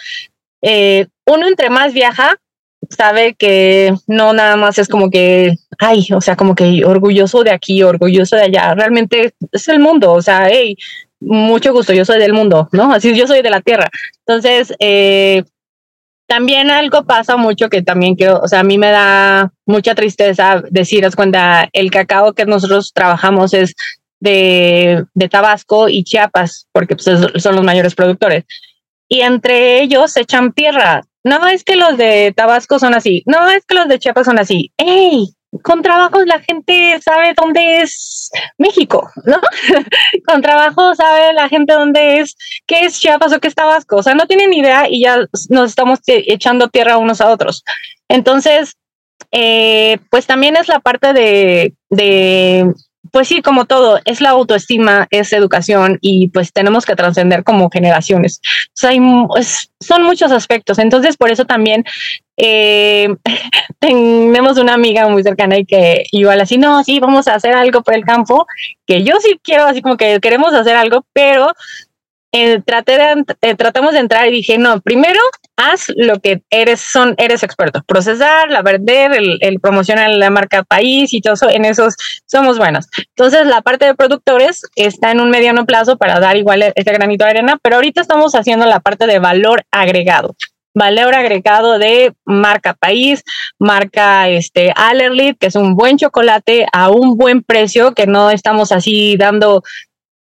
[0.62, 2.36] eh, uno entre más viaja,
[2.88, 7.50] sabe que no nada más es como que, ay, o sea, como que orgulloso de
[7.50, 8.74] aquí, orgulloso de allá.
[8.74, 10.76] Realmente es el mundo, o sea, hey,
[11.20, 12.92] mucho gusto, yo soy del mundo, ¿no?
[12.92, 13.88] Así yo soy de la tierra.
[14.26, 15.44] Entonces, eh,
[16.26, 20.62] también algo pasa mucho que también quiero, o sea, a mí me da mucha tristeza
[20.70, 21.14] decir, es
[21.72, 23.74] el cacao que nosotros trabajamos es
[24.20, 28.44] de, de Tabasco y Chiapas, porque pues, son los mayores productores.
[29.08, 31.02] Y entre ellos echan tierra.
[31.24, 34.38] No es que los de Tabasco son así, no es que los de Chiapas son
[34.38, 34.72] así.
[34.78, 35.34] ¡Ey!
[35.62, 39.40] con trabajos la gente sabe dónde es México, ¿no?
[40.26, 43.96] con trabajo sabe la gente dónde es, qué es Chiapas o qué es Tabasco.
[43.96, 45.18] O sea, no tienen idea y ya
[45.48, 47.64] nos estamos echando tierra unos a otros.
[48.08, 48.76] Entonces,
[49.32, 52.72] eh, pues también es la parte de, de
[53.12, 57.70] pues sí, como todo, es la autoestima, es educación y pues tenemos que trascender como
[57.70, 58.40] generaciones.
[58.68, 59.00] O sea, hay,
[59.80, 60.78] son muchos aspectos.
[60.78, 61.84] Entonces, por eso también
[62.36, 63.08] eh,
[63.78, 67.82] tenemos una amiga muy cercana y que igual así, no, sí, vamos a hacer algo
[67.82, 68.46] por el campo,
[68.86, 71.52] que yo sí quiero, así como que queremos hacer algo, pero
[72.32, 75.20] eh, traté de, eh, tratamos de entrar y dije, no, primero
[75.56, 80.62] haz lo que eres, son, eres experto, procesar, la vender, el, el promocionar la marca
[80.62, 82.86] país y todo eso, en esos somos buenos.
[83.16, 87.24] Entonces, la parte de productores está en un mediano plazo para dar igual este granito
[87.24, 90.34] de arena, pero ahorita estamos haciendo la parte de valor agregado
[90.74, 93.24] valor agregado de marca país,
[93.58, 98.72] marca este Allerlit, que es un buen chocolate a un buen precio, que no estamos
[98.72, 99.62] así dando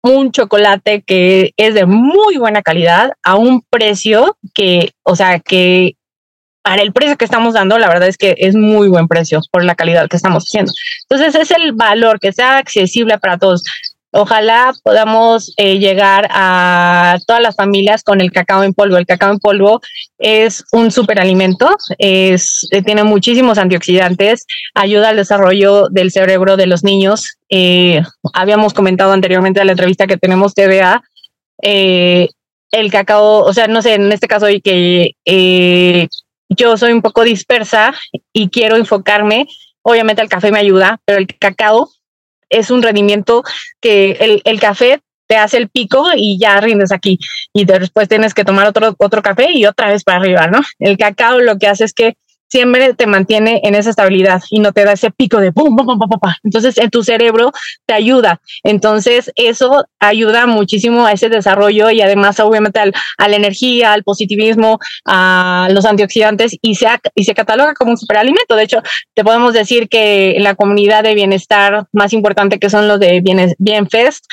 [0.03, 5.95] un chocolate que es de muy buena calidad a un precio que, o sea, que
[6.61, 9.63] para el precio que estamos dando, la verdad es que es muy buen precio por
[9.63, 10.71] la calidad que estamos haciendo.
[11.09, 13.63] Entonces es el valor que sea accesible para todos.
[14.15, 18.97] Ojalá podamos eh, llegar a todas las familias con el cacao en polvo.
[18.97, 19.81] El cacao en polvo
[20.19, 24.45] es un superalimento, es, eh, tiene muchísimos antioxidantes,
[24.75, 27.39] ayuda al desarrollo del cerebro de los niños.
[27.49, 28.03] Eh,
[28.35, 31.01] habíamos comentado anteriormente en la entrevista que tenemos TDA.
[31.63, 35.15] el cacao, o sea, no sé, en este caso, que
[36.49, 37.95] yo soy un poco dispersa
[38.31, 39.47] y quiero enfocarme.
[39.81, 41.89] Obviamente el café me ayuda, pero el cacao
[42.49, 43.43] es un rendimiento
[43.81, 47.17] que el, el café te hace el pico y ya rindes aquí.
[47.53, 50.61] Y después tienes que tomar otro, otro café y otra vez para arriba, ¿no?
[50.79, 52.15] El cacao lo que hace es que
[52.53, 55.87] siempre te mantiene en esa estabilidad y no te da ese pico de pum, pum,
[55.87, 56.31] pum, pum, pum.
[56.43, 57.51] Entonces, en tu cerebro
[57.87, 58.41] te ayuda.
[58.63, 64.03] Entonces, eso ayuda muchísimo a ese desarrollo y además, obviamente, al, a la energía, al
[64.03, 66.85] positivismo, a los antioxidantes y se,
[67.15, 68.55] y se cataloga como un superalimento.
[68.55, 68.83] De hecho,
[69.15, 73.55] te podemos decir que la comunidad de bienestar más importante que son los de Bien,
[73.57, 74.25] Bienfest,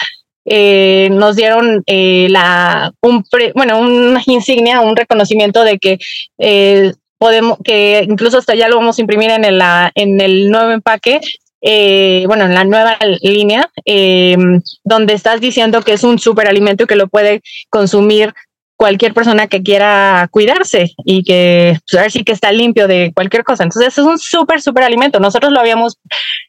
[0.45, 5.99] eh, nos dieron eh, la un bueno una insignia un reconocimiento de que
[6.39, 9.61] eh, podemos, que incluso hasta ya lo vamos a imprimir en el,
[9.95, 11.21] en el nuevo empaque,
[11.61, 14.39] eh, bueno, en la nueva línea, eh,
[14.85, 18.33] donde estás diciendo que es un superalimento que lo puede consumir
[18.75, 23.12] cualquier persona que quiera cuidarse y que pues, a ver si que está limpio de
[23.14, 23.64] cualquier cosa.
[23.64, 25.21] Entonces es un súper, súper alimento.
[25.21, 25.99] Nosotros lo habíamos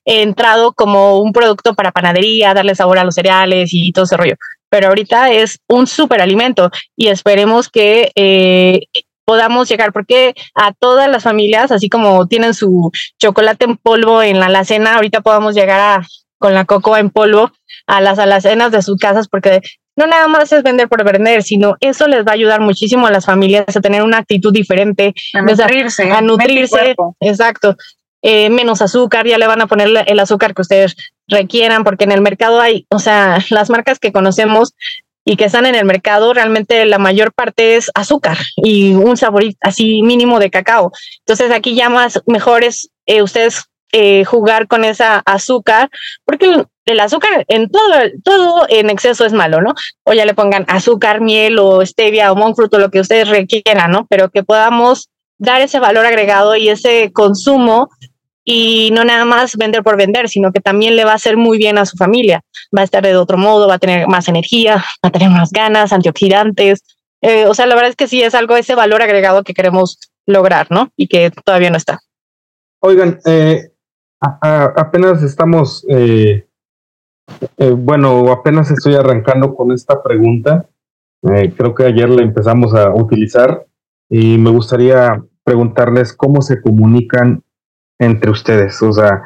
[0.05, 4.35] entrado como un producto para panadería, darle sabor a los cereales y todo ese rollo.
[4.69, 8.83] Pero ahorita es un súper alimento y esperemos que eh,
[9.31, 14.41] podamos llegar, porque a todas las familias, así como tienen su chocolate en polvo en
[14.41, 16.07] la alacena, ahorita podamos llegar a,
[16.37, 17.49] con la cocoa en polvo
[17.87, 19.61] a las alacenas de sus casas, porque
[19.95, 23.11] no nada más es vender por vender, sino eso les va a ayudar muchísimo a
[23.11, 27.77] las familias a tener una actitud diferente, a nutrirse, a nutrirse, exacto.
[28.21, 30.97] Eh, menos azúcar, ya le van a poner el azúcar que ustedes
[31.29, 34.73] requieran, porque en el mercado hay, o sea, las marcas que conocemos
[35.23, 39.43] y que están en el mercado, realmente la mayor parte es azúcar y un sabor
[39.61, 40.91] así mínimo de cacao.
[41.19, 45.89] Entonces aquí ya más mejor es eh, ustedes eh, jugar con esa azúcar,
[46.23, 47.83] porque el, azúcar en todo,
[48.23, 49.73] todo en exceso es malo, ¿no?
[50.03, 53.27] O ya le pongan azúcar, miel o stevia o monk fruit o lo que ustedes
[53.27, 54.07] requieran, ¿no?
[54.09, 57.89] Pero que podamos dar ese valor agregado y ese consumo
[58.43, 61.57] y no nada más vender por vender, sino que también le va a hacer muy
[61.57, 62.41] bien a su familia.
[62.75, 65.51] Va a estar de otro modo, va a tener más energía, va a tener más
[65.51, 66.83] ganas, antioxidantes.
[67.21, 69.99] Eh, o sea, la verdad es que sí es algo, ese valor agregado que queremos
[70.25, 70.89] lograr, ¿no?
[70.95, 71.99] Y que todavía no está.
[72.79, 73.71] Oigan, eh,
[74.19, 76.47] apenas estamos, eh,
[77.77, 80.67] bueno, apenas estoy arrancando con esta pregunta.
[81.21, 83.67] creo que ayer la empezamos a utilizar
[84.09, 87.43] y me gustaría preguntarles cómo se comunican
[88.01, 88.81] entre ustedes.
[88.81, 89.21] O sea,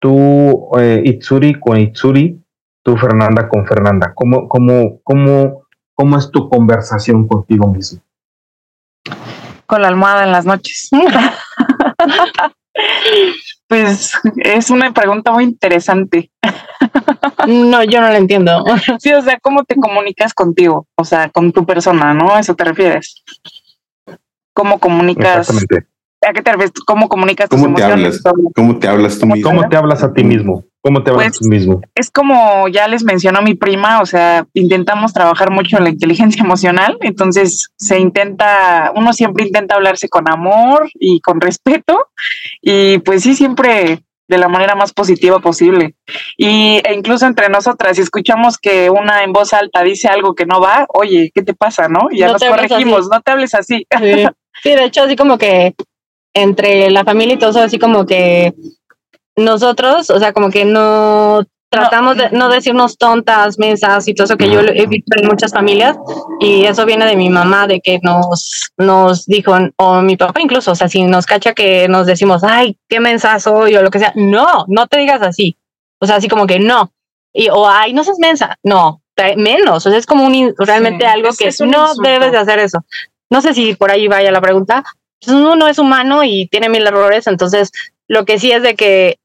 [0.00, 2.38] tú, eh, Itsuri con Itsuri,
[2.82, 4.12] tú, Fernanda con Fernanda.
[4.14, 5.62] ¿Cómo, cómo, cómo,
[5.94, 8.00] cómo es tu conversación contigo mismo?
[9.66, 10.90] Con la almohada en las noches.
[13.66, 16.32] Pues es una pregunta muy interesante.
[17.46, 18.64] No, yo no la entiendo.
[18.98, 20.88] Sí, o sea, ¿cómo te comunicas contigo?
[20.96, 22.34] O sea, con tu persona, ¿no?
[22.34, 23.22] ¿A eso te refieres?
[24.54, 25.48] ¿Cómo comunicas?
[26.26, 26.72] ¿A qué te refieres?
[26.86, 28.22] ¿Cómo comunicas tus ¿Cómo emociones?
[28.22, 28.52] Te hablas?
[28.54, 29.50] ¿Cómo te hablas tú mismo?
[29.50, 30.64] ¿Cómo te hablas a ti mismo?
[30.82, 31.80] ¿Cómo te hablas pues, tú mismo?
[31.94, 36.42] Es como ya les mencionó mi prima, o sea, intentamos trabajar mucho en la inteligencia
[36.44, 42.08] emocional, entonces se intenta, uno siempre intenta hablarse con amor y con respeto,
[42.60, 45.96] y pues sí, siempre de la manera más positiva posible.
[46.36, 50.46] Y e incluso entre nosotras, si escuchamos que una en voz alta dice algo que
[50.46, 51.88] no va, oye, ¿qué te pasa?
[51.88, 52.08] ¿No?
[52.10, 53.84] Y ya nos corregimos, no te hables así.
[53.98, 54.24] Sí.
[54.64, 55.74] de hecho, así como que
[56.34, 58.54] entre la familia y todo eso, así como que
[59.36, 64.36] nosotros, o sea, como que no tratamos de no decirnos tontas, mesas y todo eso
[64.36, 65.96] que yo he visto en muchas familias
[66.40, 70.72] y eso viene de mi mamá de que nos nos dijo o mi papá incluso,
[70.72, 74.00] o sea, si nos cacha que nos decimos, "Ay, qué mensa soy" o lo que
[74.00, 75.56] sea, no, no te digas así.
[76.00, 76.92] O sea, así como que no.
[77.32, 78.58] Y o ay, no seas mensa.
[78.64, 79.00] No,
[79.36, 82.84] menos, o sea, es como un realmente algo que no debes de hacer eso.
[83.30, 84.84] No sé si por ahí vaya la pregunta.
[85.24, 87.70] Pues uno es humano y tiene mil errores, entonces
[88.08, 89.18] lo que sí es de que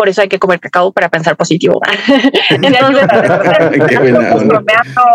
[0.00, 1.78] por eso hay que comer cacao para pensar positivo.
[2.48, 3.02] Entonces,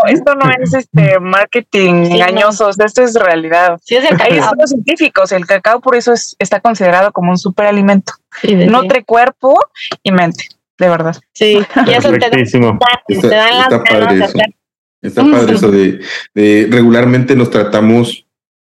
[0.10, 3.80] esto no es este marketing engañoso, esto es realidad.
[3.84, 4.54] Sí, es el cacao.
[4.56, 8.14] los científicos, el cacao por eso es, está considerado como un superalimento.
[8.44, 9.60] Nutre cuerpo
[10.04, 11.16] y mente, de verdad.
[11.34, 12.30] Sí, y eso te, da,
[13.08, 14.34] te dan las ganas
[15.02, 16.00] Está padre eso de,
[16.36, 18.25] de regularmente nos tratamos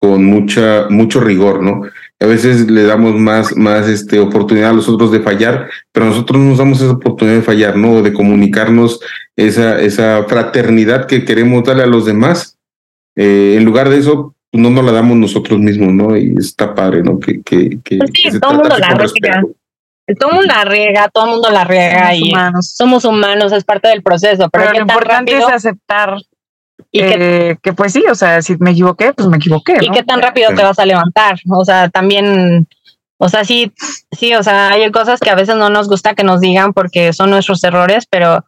[0.03, 1.82] con mucha, mucho rigor, ¿no?
[2.18, 6.42] A veces le damos más, más este, oportunidad a los otros de fallar, pero nosotros
[6.42, 8.03] nos damos esa oportunidad de fallar, ¿no?
[8.03, 8.98] De comunicarnos
[9.36, 12.59] esa, esa fraternidad que queremos darle a los demás.
[13.14, 16.16] Eh, en lugar de eso, pues, no nos la damos nosotros mismos, ¿no?
[16.16, 17.20] Y está padre, ¿no?
[17.20, 19.42] Que, que, que, pues sí, todo el mundo la riega.
[20.18, 22.72] Todo el mundo la riega, todo el mundo la riega somos y humanos.
[22.74, 24.50] somos humanos, es parte del proceso.
[24.50, 26.16] Pero, lo importante es aceptar
[26.95, 29.76] y que, que, pues sí, o sea, si me equivoqué, pues me equivoqué.
[29.80, 31.38] Y qué tan rápido te vas a levantar.
[31.49, 32.68] O sea, también,
[33.16, 33.72] o sea, sí,
[34.11, 37.14] sí, o sea, hay cosas que a veces no nos gusta que nos digan porque
[37.14, 38.45] son nuestros errores, pero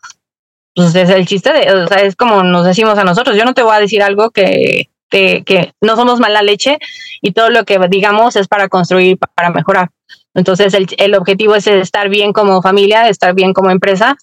[0.74, 3.34] pues es el chiste de, o sea, es como nos decimos a nosotros.
[3.34, 6.78] Yo no te voy a decir algo que, que, que no somos mala leche
[7.22, 9.88] y todo lo que digamos es para construir, para mejorar.
[10.34, 14.16] Entonces, el, el objetivo es estar bien como familia, estar bien como empresa.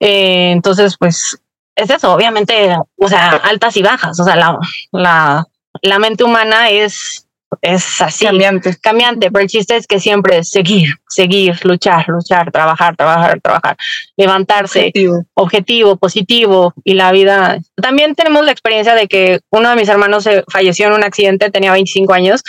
[0.00, 1.40] Eh, entonces, pues
[1.76, 4.58] es eso, obviamente, o sea, altas y bajas, o sea, la,
[4.92, 5.46] la,
[5.82, 7.26] la mente humana es,
[7.62, 8.24] es así.
[8.24, 8.76] Cambiante.
[8.80, 13.76] Cambiante, pero el chiste es que siempre es seguir, seguir, luchar, luchar, trabajar, trabajar, trabajar,
[14.16, 14.92] levantarse,
[15.34, 17.58] objetivo, positivo y la vida.
[17.76, 21.50] También tenemos la experiencia de que uno de mis hermanos se falleció en un accidente,
[21.50, 22.42] tenía 25 años,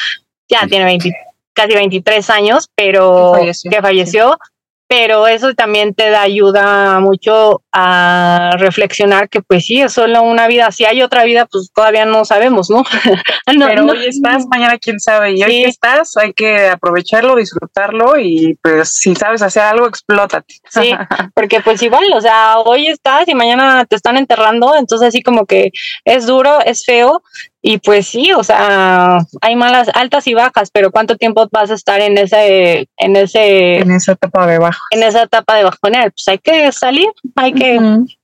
[0.47, 1.13] ya tiene 20,
[1.53, 3.33] casi 23 años, pero
[3.69, 4.37] que falleció
[4.87, 10.47] pero eso también te da ayuda mucho a reflexionar que pues sí, es solo una
[10.47, 12.83] vida, si hay otra vida, pues todavía no sabemos, ¿no?
[13.67, 18.57] pero hoy estás, mañana quién sabe, y hoy que estás, hay que aprovecharlo, disfrutarlo y
[18.61, 20.55] pues si sabes hacer algo, explótate.
[20.69, 20.91] Sí,
[21.33, 25.45] porque pues igual, o sea, hoy estás y mañana te están enterrando, entonces así como
[25.45, 25.71] que
[26.03, 27.23] es duro, es feo,
[27.67, 31.73] y pues sí, o sea, hay malas, altas y bajas, pero ¿cuánto tiempo vas a
[31.73, 34.77] estar en ese, en ese, en esa etapa de bajo?
[34.91, 36.11] En esa etapa de bajonear.
[36.11, 37.79] Pues hay que salir, hay que,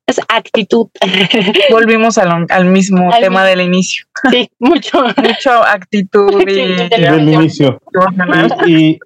[0.05, 0.89] es actitud.
[1.71, 4.05] Volvimos al, al mismo tema del inicio.
[4.29, 5.01] Sí, mucho.
[5.01, 7.81] mucho actitud y, del inicio.
[8.67, 8.99] Y,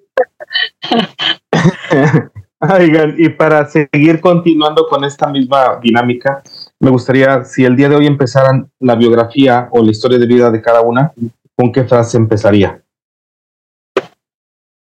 [2.60, 6.44] Oigan, y para seguir continuando con esta misma dinámica,
[6.80, 10.52] me gustaría, si el día de hoy empezaran la biografía o la historia de vida
[10.52, 11.14] de cada una,
[11.56, 12.82] ¿con qué frase empezaría?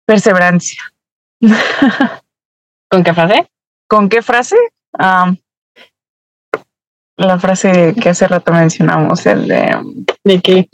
[0.05, 0.83] Perseverancia.
[2.91, 3.51] ¿Con qué frase?
[3.89, 4.57] ¿Con qué frase?
[7.19, 10.05] la frase que hace rato mencionamos, el de...
[10.23, 10.69] ¿De qué?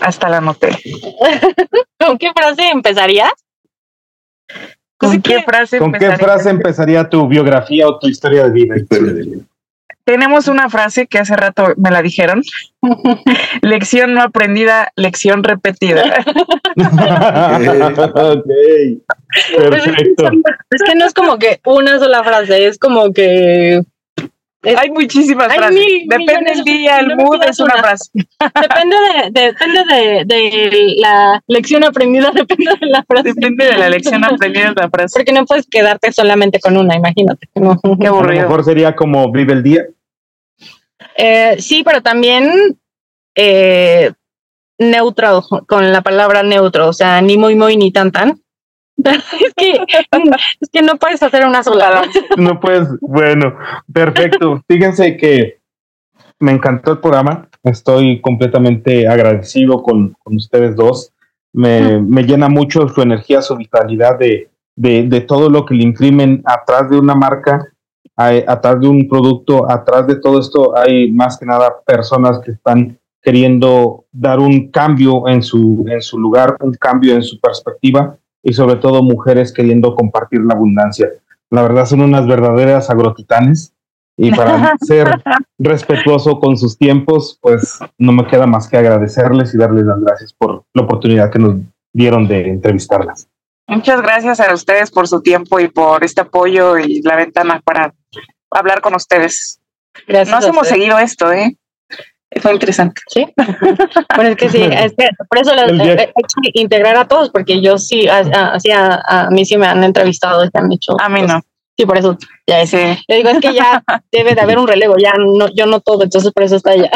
[0.00, 0.70] Hasta la noté.
[1.98, 3.32] ¿Con qué frase empezarías?
[4.98, 8.74] ¿Con, qué, frase, ¿Con qué frase empezaría tu biografía o tu historia de vida?
[10.04, 12.42] Tenemos una frase que hace rato me la dijeron.
[13.62, 16.02] lección no aprendida, lección repetida.
[19.56, 20.30] Perfecto.
[20.70, 23.82] Es que no es como que una sola frase, es como que
[24.62, 25.80] hay muchísimas frases.
[26.06, 28.10] depende del día, el mood es una, frase.
[28.14, 33.32] Depende de, depende de, de, la lección aprendida, depende de la frase.
[33.34, 35.14] Depende de la lección aprendida de la frase.
[35.18, 37.48] Porque no puedes quedarte solamente con una, imagínate.
[37.54, 38.42] Qué aburrido.
[38.42, 39.86] A lo mejor sería como vive el día.
[41.16, 42.78] Eh, sí, pero también
[43.34, 44.12] eh,
[44.78, 48.40] neutro, con la palabra neutro, o sea, ni muy, muy, ni tan, tan.
[49.40, 49.72] es, que,
[50.60, 52.02] es que no puedes hacer una sola.
[52.36, 53.56] no puedes, bueno,
[53.92, 54.62] perfecto.
[54.68, 55.60] Fíjense que
[56.38, 57.48] me encantó el programa.
[57.62, 61.12] Estoy completamente agradecido con, con ustedes dos.
[61.52, 65.82] Me, me, llena mucho su energía, su vitalidad de, de, de, todo lo que le
[65.82, 67.66] imprimen atrás de una marca,
[68.16, 72.98] atrás de un producto, atrás de todo esto hay más que nada personas que están
[73.20, 78.52] queriendo dar un cambio en su, en su lugar, un cambio en su perspectiva y
[78.52, 81.08] sobre todo mujeres queriendo compartir la abundancia.
[81.50, 83.74] La verdad son unas verdaderas agrotitanes
[84.16, 85.22] y para ser
[85.58, 90.32] respetuoso con sus tiempos, pues no me queda más que agradecerles y darles las gracias
[90.32, 91.56] por la oportunidad que nos
[91.92, 93.28] dieron de entrevistarlas.
[93.66, 97.94] Muchas gracias a ustedes por su tiempo y por este apoyo y la ventana para
[98.50, 99.60] hablar con ustedes.
[100.06, 101.56] Gracias no hemos seguido esto, ¿eh?
[102.40, 103.00] Fue interesante.
[103.08, 103.26] Sí.
[104.16, 107.76] bueno, es que sí, es que por eso hay que integrar a todos, porque yo
[107.76, 110.94] sí, así a, a, mí sí me han entrevistado y han hecho.
[111.00, 111.40] A mí no.
[111.76, 112.98] Sí, por eso ya ese.
[113.08, 116.04] Le digo, es que ya debe de haber un relevo, ya no, yo no todo,
[116.04, 116.90] entonces por eso está allá.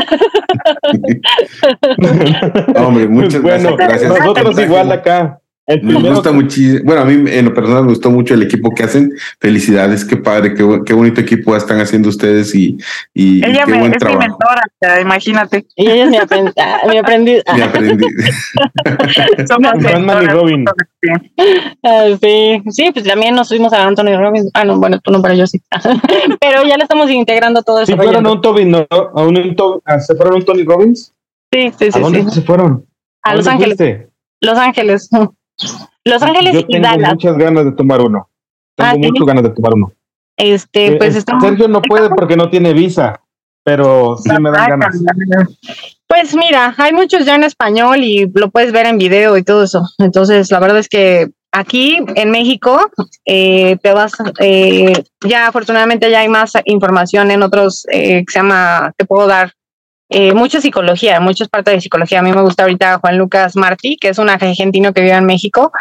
[2.76, 4.10] Hombre, muchas bueno, gracias.
[4.18, 5.40] Nosotros igual acá.
[5.66, 6.80] Me gusta muchísimo.
[6.84, 9.12] Bueno, a mí en lo personal me gustó mucho el equipo que hacen.
[9.40, 12.76] Felicidades, qué padre, qué, qué bonito equipo están haciendo ustedes y,
[13.14, 14.20] y ella qué me, buen es trabajo.
[14.20, 15.66] mi mentora, imagínate.
[15.76, 16.52] Y ella es mi, aprend
[16.90, 17.42] mi aprendiz.
[17.54, 18.06] Mi aprendiz.
[19.48, 20.64] Somos Batman y Robin.
[21.82, 24.50] Ah, sí, sí, pues también nos fuimos a Anthony Robbins.
[24.52, 25.60] Ah, no, bueno, tú no, pero yo sí.
[26.40, 27.92] pero ya le estamos integrando todo eso.
[27.92, 28.86] ¿Sí fueron a un Toby, no?
[28.90, 29.56] ¿A un,
[29.86, 31.14] a, ¿Se fueron a un Tony Robbins?
[31.50, 31.98] Sí, sí, sí.
[31.98, 32.30] ¿A dónde sí.
[32.30, 32.84] se fueron?
[33.22, 33.78] A Los Ángeles.
[33.78, 34.10] Fuiste?
[34.40, 35.08] Los Ángeles.
[36.04, 37.12] Los Ángeles Yo y tengo Dallas.
[37.14, 38.28] muchas ganas de tomar uno.
[38.76, 38.98] Tengo Ah, ¿sí?
[39.00, 39.92] muchas ganas de tomar uno.
[40.36, 41.42] Este, Eh, pues eh, estamos.
[41.44, 43.20] Sergio no puede porque no tiene visa,
[43.64, 44.96] pero sí me dan ganas.
[46.08, 49.64] Pues mira, hay muchos ya en español y lo puedes ver en video y todo
[49.64, 49.82] eso.
[49.98, 52.78] Entonces, la verdad es que aquí en México
[53.24, 54.92] eh, te vas, eh,
[55.26, 59.52] ya afortunadamente ya hay más información en otros eh, que se llama, te puedo dar
[60.16, 62.20] eh, mucha psicología, muchas partes de psicología.
[62.20, 65.26] A mí me gusta ahorita Juan Lucas Martí, que es un argentino que vive en
[65.26, 65.72] México.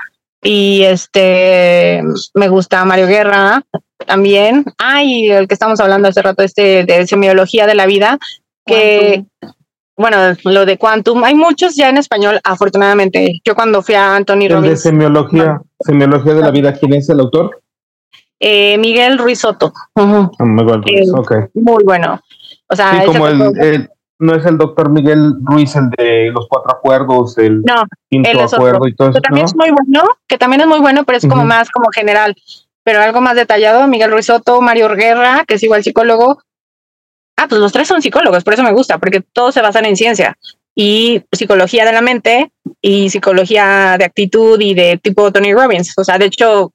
[0.41, 2.01] Y este,
[2.33, 3.63] me gusta Mario Guerra
[4.07, 4.65] también.
[4.77, 8.17] Ah, y el que estamos hablando hace rato, este de semiología de la vida,
[8.65, 9.23] que,
[9.95, 13.39] bueno, lo de Quantum, hay muchos ya en español, afortunadamente.
[13.45, 17.07] Yo cuando fui a Anthony El de Robbins, semiología, semiología de la vida, ¿quién es
[17.09, 17.59] el autor?
[18.45, 19.71] eh, Miguel Ruiz Soto.
[19.95, 21.31] Ah, Miguel Ruiz, Eh, ok.
[21.53, 22.19] Muy bueno.
[22.67, 26.71] O sea, Sí, como el- no es el doctor Miguel Ruiz, el de los cuatro
[26.77, 28.57] acuerdos, el No, quinto él es otro.
[28.57, 29.47] acuerdo y todo eso, que también ¿no?
[29.47, 32.35] es muy bueno, que también es muy bueno, pero es como más como general.
[32.85, 36.41] Pero algo más detallado, Miguel Ruiz Soto, Mario Guerra, que es igual psicólogo.
[37.37, 39.95] Ah, pues los tres son psicólogos, por eso me gusta, porque todos se basan en
[39.97, 40.37] ciencia
[40.75, 42.51] y psicología de la mente
[42.81, 45.93] y psicología de actitud y de tipo Tony Robbins.
[45.97, 46.71] O sea, de hecho,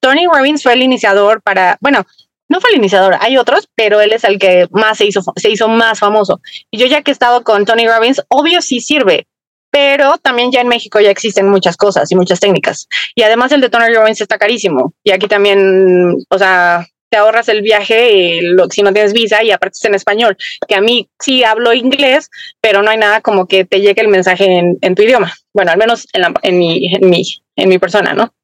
[0.00, 2.04] Tony Robbins fue el iniciador para, bueno,
[2.50, 5.50] no fue el iniciador, hay otros, pero él es el que más se hizo, se
[5.50, 6.40] hizo más famoso.
[6.70, 9.28] Y yo ya que he estado con Tony Robbins, obvio sí sirve,
[9.70, 12.88] pero también ya en México ya existen muchas cosas y muchas técnicas.
[13.14, 14.92] Y además el de Tony Robbins está carísimo.
[15.04, 19.44] Y aquí también, o sea, te ahorras el viaje y lo, si no tienes visa
[19.44, 20.36] y aparte es en español,
[20.66, 22.30] que a mí sí hablo inglés,
[22.60, 25.32] pero no hay nada como que te llegue el mensaje en, tu idioma.
[25.54, 27.22] Bueno, al menos en, en, mi, en, mi,
[27.54, 28.34] en mi persona, ¿no?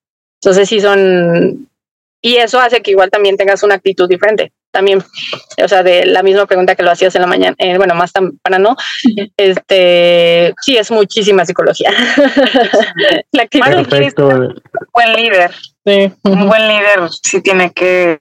[0.40, 1.68] Entonces sí son...
[2.26, 4.52] Y eso hace que igual también tengas una actitud diferente.
[4.72, 5.02] También,
[5.62, 8.10] o sea, de la misma pregunta que lo hacías en la mañana, eh, bueno, más
[8.42, 8.76] para no,
[9.36, 11.90] este, sí, es muchísima psicología.
[13.32, 13.64] la actitud.
[13.88, 14.28] Perfecto.
[14.92, 15.52] buen líder.
[15.86, 16.12] Sí.
[16.24, 18.18] Un buen líder sí tiene que,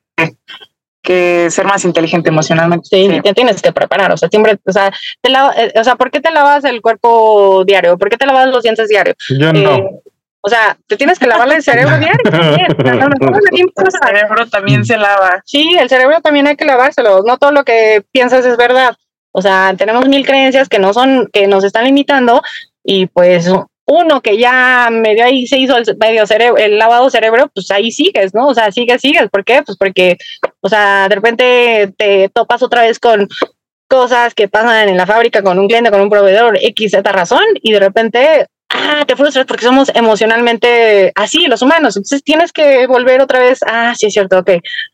[1.01, 2.88] que ser más inteligente emocionalmente.
[2.89, 5.95] Sí, te tienes que preparar, o sea, siempre, o sea, te lava- eh, o sea,
[5.95, 7.97] ¿por qué te lavas el cuerpo diario?
[7.97, 9.14] ¿Por qué te lavas los dientes diario?
[9.39, 10.01] Yo no.
[10.46, 12.20] O sea, te tienes que lavar el cerebro diario.
[12.30, 12.68] también.
[12.78, 15.41] El cerebro también se lava.
[15.43, 17.24] Sí, el cerebro también hay que lavárselo.
[17.26, 18.96] No todo lo que piensas es verdad.
[19.32, 22.43] O sea, tenemos mil creencias que no son, que nos están limitando
[22.84, 23.50] y pues
[23.86, 27.89] uno que ya medio ahí se hizo el medio cerebro, el lavado cerebro, pues ahí
[27.91, 28.48] sigues, ¿no?
[28.48, 29.30] O sea, sigues, sigues.
[29.32, 29.64] ¿Por qué?
[29.66, 30.18] Pues porque,
[30.62, 33.28] o sea, de repente te topas otra vez con
[33.88, 37.43] cosas que pasan en la fábrica con un cliente, con un proveedor, X, Z razón,
[37.62, 38.47] y de repente,
[38.86, 41.97] ah, te frustras porque somos emocionalmente así, los humanos.
[41.97, 44.51] Entonces tienes que volver otra vez, ah, sí es cierto, ok.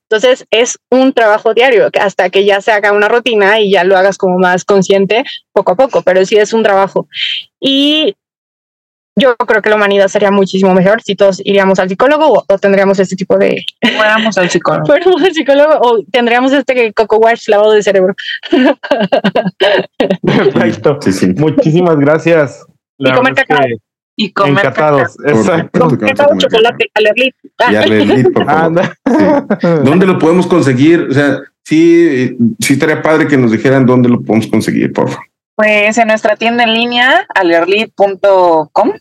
[0.10, 3.98] Entonces es un trabajo diario hasta que ya se haga una rutina y ya lo
[3.98, 5.24] hagas como más consciente
[5.54, 7.08] poco a poco, pero sí es un trabajo.
[7.60, 8.16] Y
[9.18, 12.58] yo creo que la humanidad sería muchísimo mejor si todos iríamos al psicólogo o, o
[12.58, 13.64] tendríamos este tipo de...
[13.82, 14.86] Fuéramos al psicólogo.
[14.88, 18.16] Fuéramos al psicólogo o tendríamos este coco wash lavado de cerebro.
[20.24, 20.98] Perfecto.
[21.02, 21.28] Sí, sí.
[21.38, 22.66] Muchísimas gracias.
[23.02, 23.60] La Y comer cacao.
[23.60, 23.76] que
[24.16, 25.98] y comer Encatados, exacto.
[26.38, 27.36] chocolate, alerlit.
[27.72, 28.84] Y alerlit, por favor.
[29.06, 29.68] Sí.
[29.84, 31.08] ¿Dónde lo podemos conseguir?
[31.10, 35.26] O sea, sí, sí estaría padre que nos dijeran dónde lo podemos conseguir, por favor.
[35.56, 38.92] Pues en nuestra tienda en línea, alerlit.com.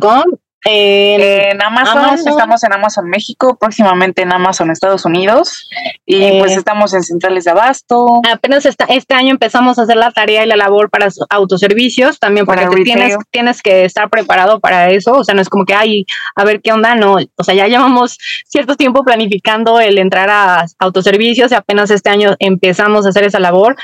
[0.00, 0.22] .com
[0.64, 5.68] en, Amazon, estamos en Amazon México, próximamente en Amazon Estados Unidos
[6.06, 8.20] y eh, pues estamos en centrales de abasto.
[8.32, 12.66] Apenas este año empezamos a hacer la tarea y la labor para autoservicios, también porque
[12.84, 16.04] tienes, tienes que estar preparado para eso, o sea, no es como que, ay,
[16.36, 18.16] a ver qué onda, no, o sea, ya llevamos
[18.46, 23.40] cierto tiempo planificando el entrar a autoservicios y apenas este año empezamos a hacer esa
[23.40, 23.76] labor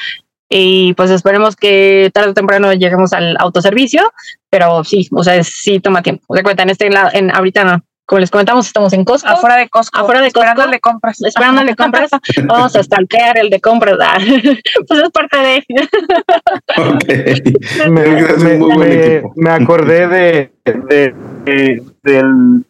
[0.49, 4.13] y pues esperemos que tarde o temprano lleguemos al autoservicio,
[4.51, 6.25] pero sí, o sea, sí toma tiempo.
[6.27, 7.83] Cuenta, en este lado, en ahorita no.
[8.07, 9.29] Como les comentamos, estamos en Costco.
[9.29, 10.01] Afuera de Costco.
[10.01, 10.41] Afuera de Costco.
[10.41, 11.21] Esperándole compras.
[11.23, 12.11] Esperándole compras.
[12.47, 13.99] Vamos a stalkear el de compras.
[14.89, 15.63] pues es parte de...
[17.91, 21.15] me, me, acordé de, de,
[21.45, 22.65] de, del...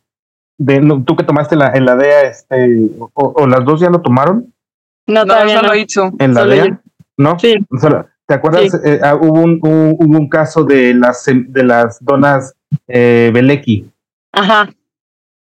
[0.59, 4.53] De, tú que tomaste la, en la DEA, este, o, las dos ya lo tomaron.
[5.07, 5.69] No, todavía no.
[5.69, 6.11] lo hizo.
[6.19, 6.81] En la DEA.
[7.19, 7.39] ¿No?
[7.39, 7.55] Sí.
[8.27, 8.75] ¿Te acuerdas?
[8.85, 12.55] Eh, ah, hubo, un, hubo un caso de las, de las donas
[12.87, 13.33] eh.
[14.33, 14.71] Ajá.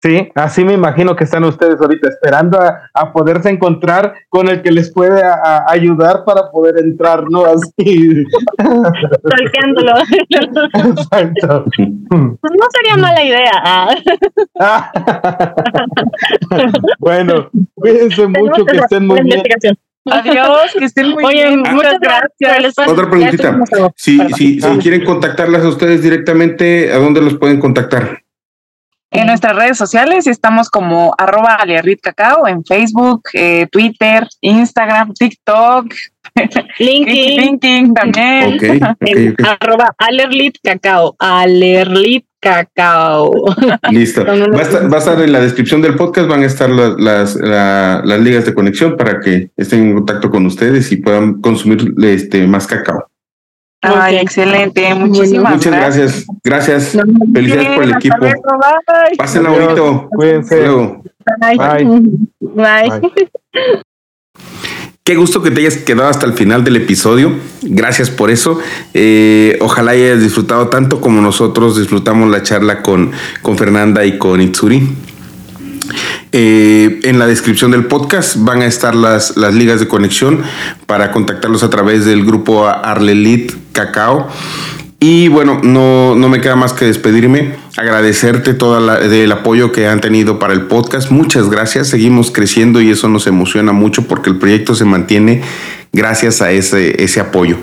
[0.02, 4.72] Sí, así me imagino que están ustedes ahorita esperando a, poderse encontrar con el que
[4.72, 5.20] les puede
[5.68, 7.44] ayudar para poder entrar, ¿no?
[7.46, 8.24] Así.
[8.60, 9.94] Salteándolo.
[10.92, 11.66] Exacto.
[11.72, 13.88] Pues no sería mala idea.
[17.00, 19.42] bueno, cuídense mucho, que estén muy bien.
[20.06, 21.60] Adiós, que estén muy bien.
[21.60, 22.76] Muchas gracias.
[22.88, 23.60] Otra preguntita.
[23.96, 28.22] Si, si, si quieren contactarlas a ustedes directamente, ¿a dónde los pueden contactar?
[29.16, 31.58] En nuestras redes sociales estamos como arroba
[32.02, 35.88] Cacao en Facebook, eh, Twitter, Instagram, TikTok,
[36.80, 38.56] LinkedIn, LinkedIn también.
[38.56, 43.32] Okay, okay, Arroba Alerlit Cacao, Alerlit Cacao.
[43.92, 44.24] Listo.
[44.24, 47.36] Va a, estar, va a, estar, en la descripción del podcast, van a estar las,
[47.36, 52.46] las, ligas de conexión para que estén en contacto con ustedes y puedan consumir este,
[52.46, 53.10] más cacao.
[53.82, 54.94] Ay, excelente.
[54.94, 56.26] Muchísimas Muchas gracias.
[56.44, 56.98] Gracias.
[57.34, 58.16] Felicidades por el equipo.
[59.18, 60.10] Pásenla bonito.
[60.12, 60.68] Cuídense.
[61.40, 61.94] Bye.
[62.40, 63.12] Bye.
[65.08, 67.32] Qué gusto que te hayas quedado hasta el final del episodio.
[67.62, 68.58] Gracias por eso.
[68.96, 73.12] Eh, ojalá hayas disfrutado tanto como nosotros disfrutamos la charla con,
[73.44, 74.82] con Fernanda y con Itsuri.
[76.32, 80.42] Eh, en la descripción del podcast van a estar las, las ligas de conexión
[80.88, 84.28] para contactarlos a través del grupo Arlelit Cacao.
[85.00, 90.02] Y bueno, no, no me queda más que despedirme, agradecerte todo el apoyo que han
[90.02, 91.12] tenido para el podcast.
[91.12, 95.44] Muchas gracias, seguimos creciendo y eso nos emociona mucho porque el proyecto se mantiene
[95.92, 97.58] gracias a ese, ese apoyo.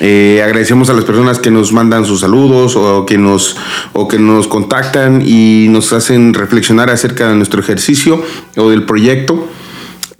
[0.00, 3.56] Eh, agradecemos a las personas que nos mandan sus saludos o que nos,
[3.92, 8.22] o que nos contactan y nos hacen reflexionar acerca de nuestro ejercicio
[8.56, 9.48] o del proyecto.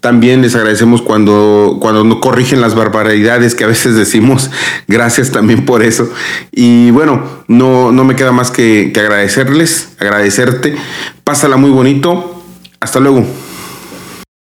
[0.00, 4.50] También les agradecemos cuando, cuando nos corrigen las barbaridades que a veces decimos.
[4.86, 6.08] Gracias también por eso.
[6.52, 10.76] Y bueno, no, no me queda más que agradecerles, agradecerte.
[11.24, 12.42] Pásala muy bonito.
[12.80, 13.26] Hasta luego.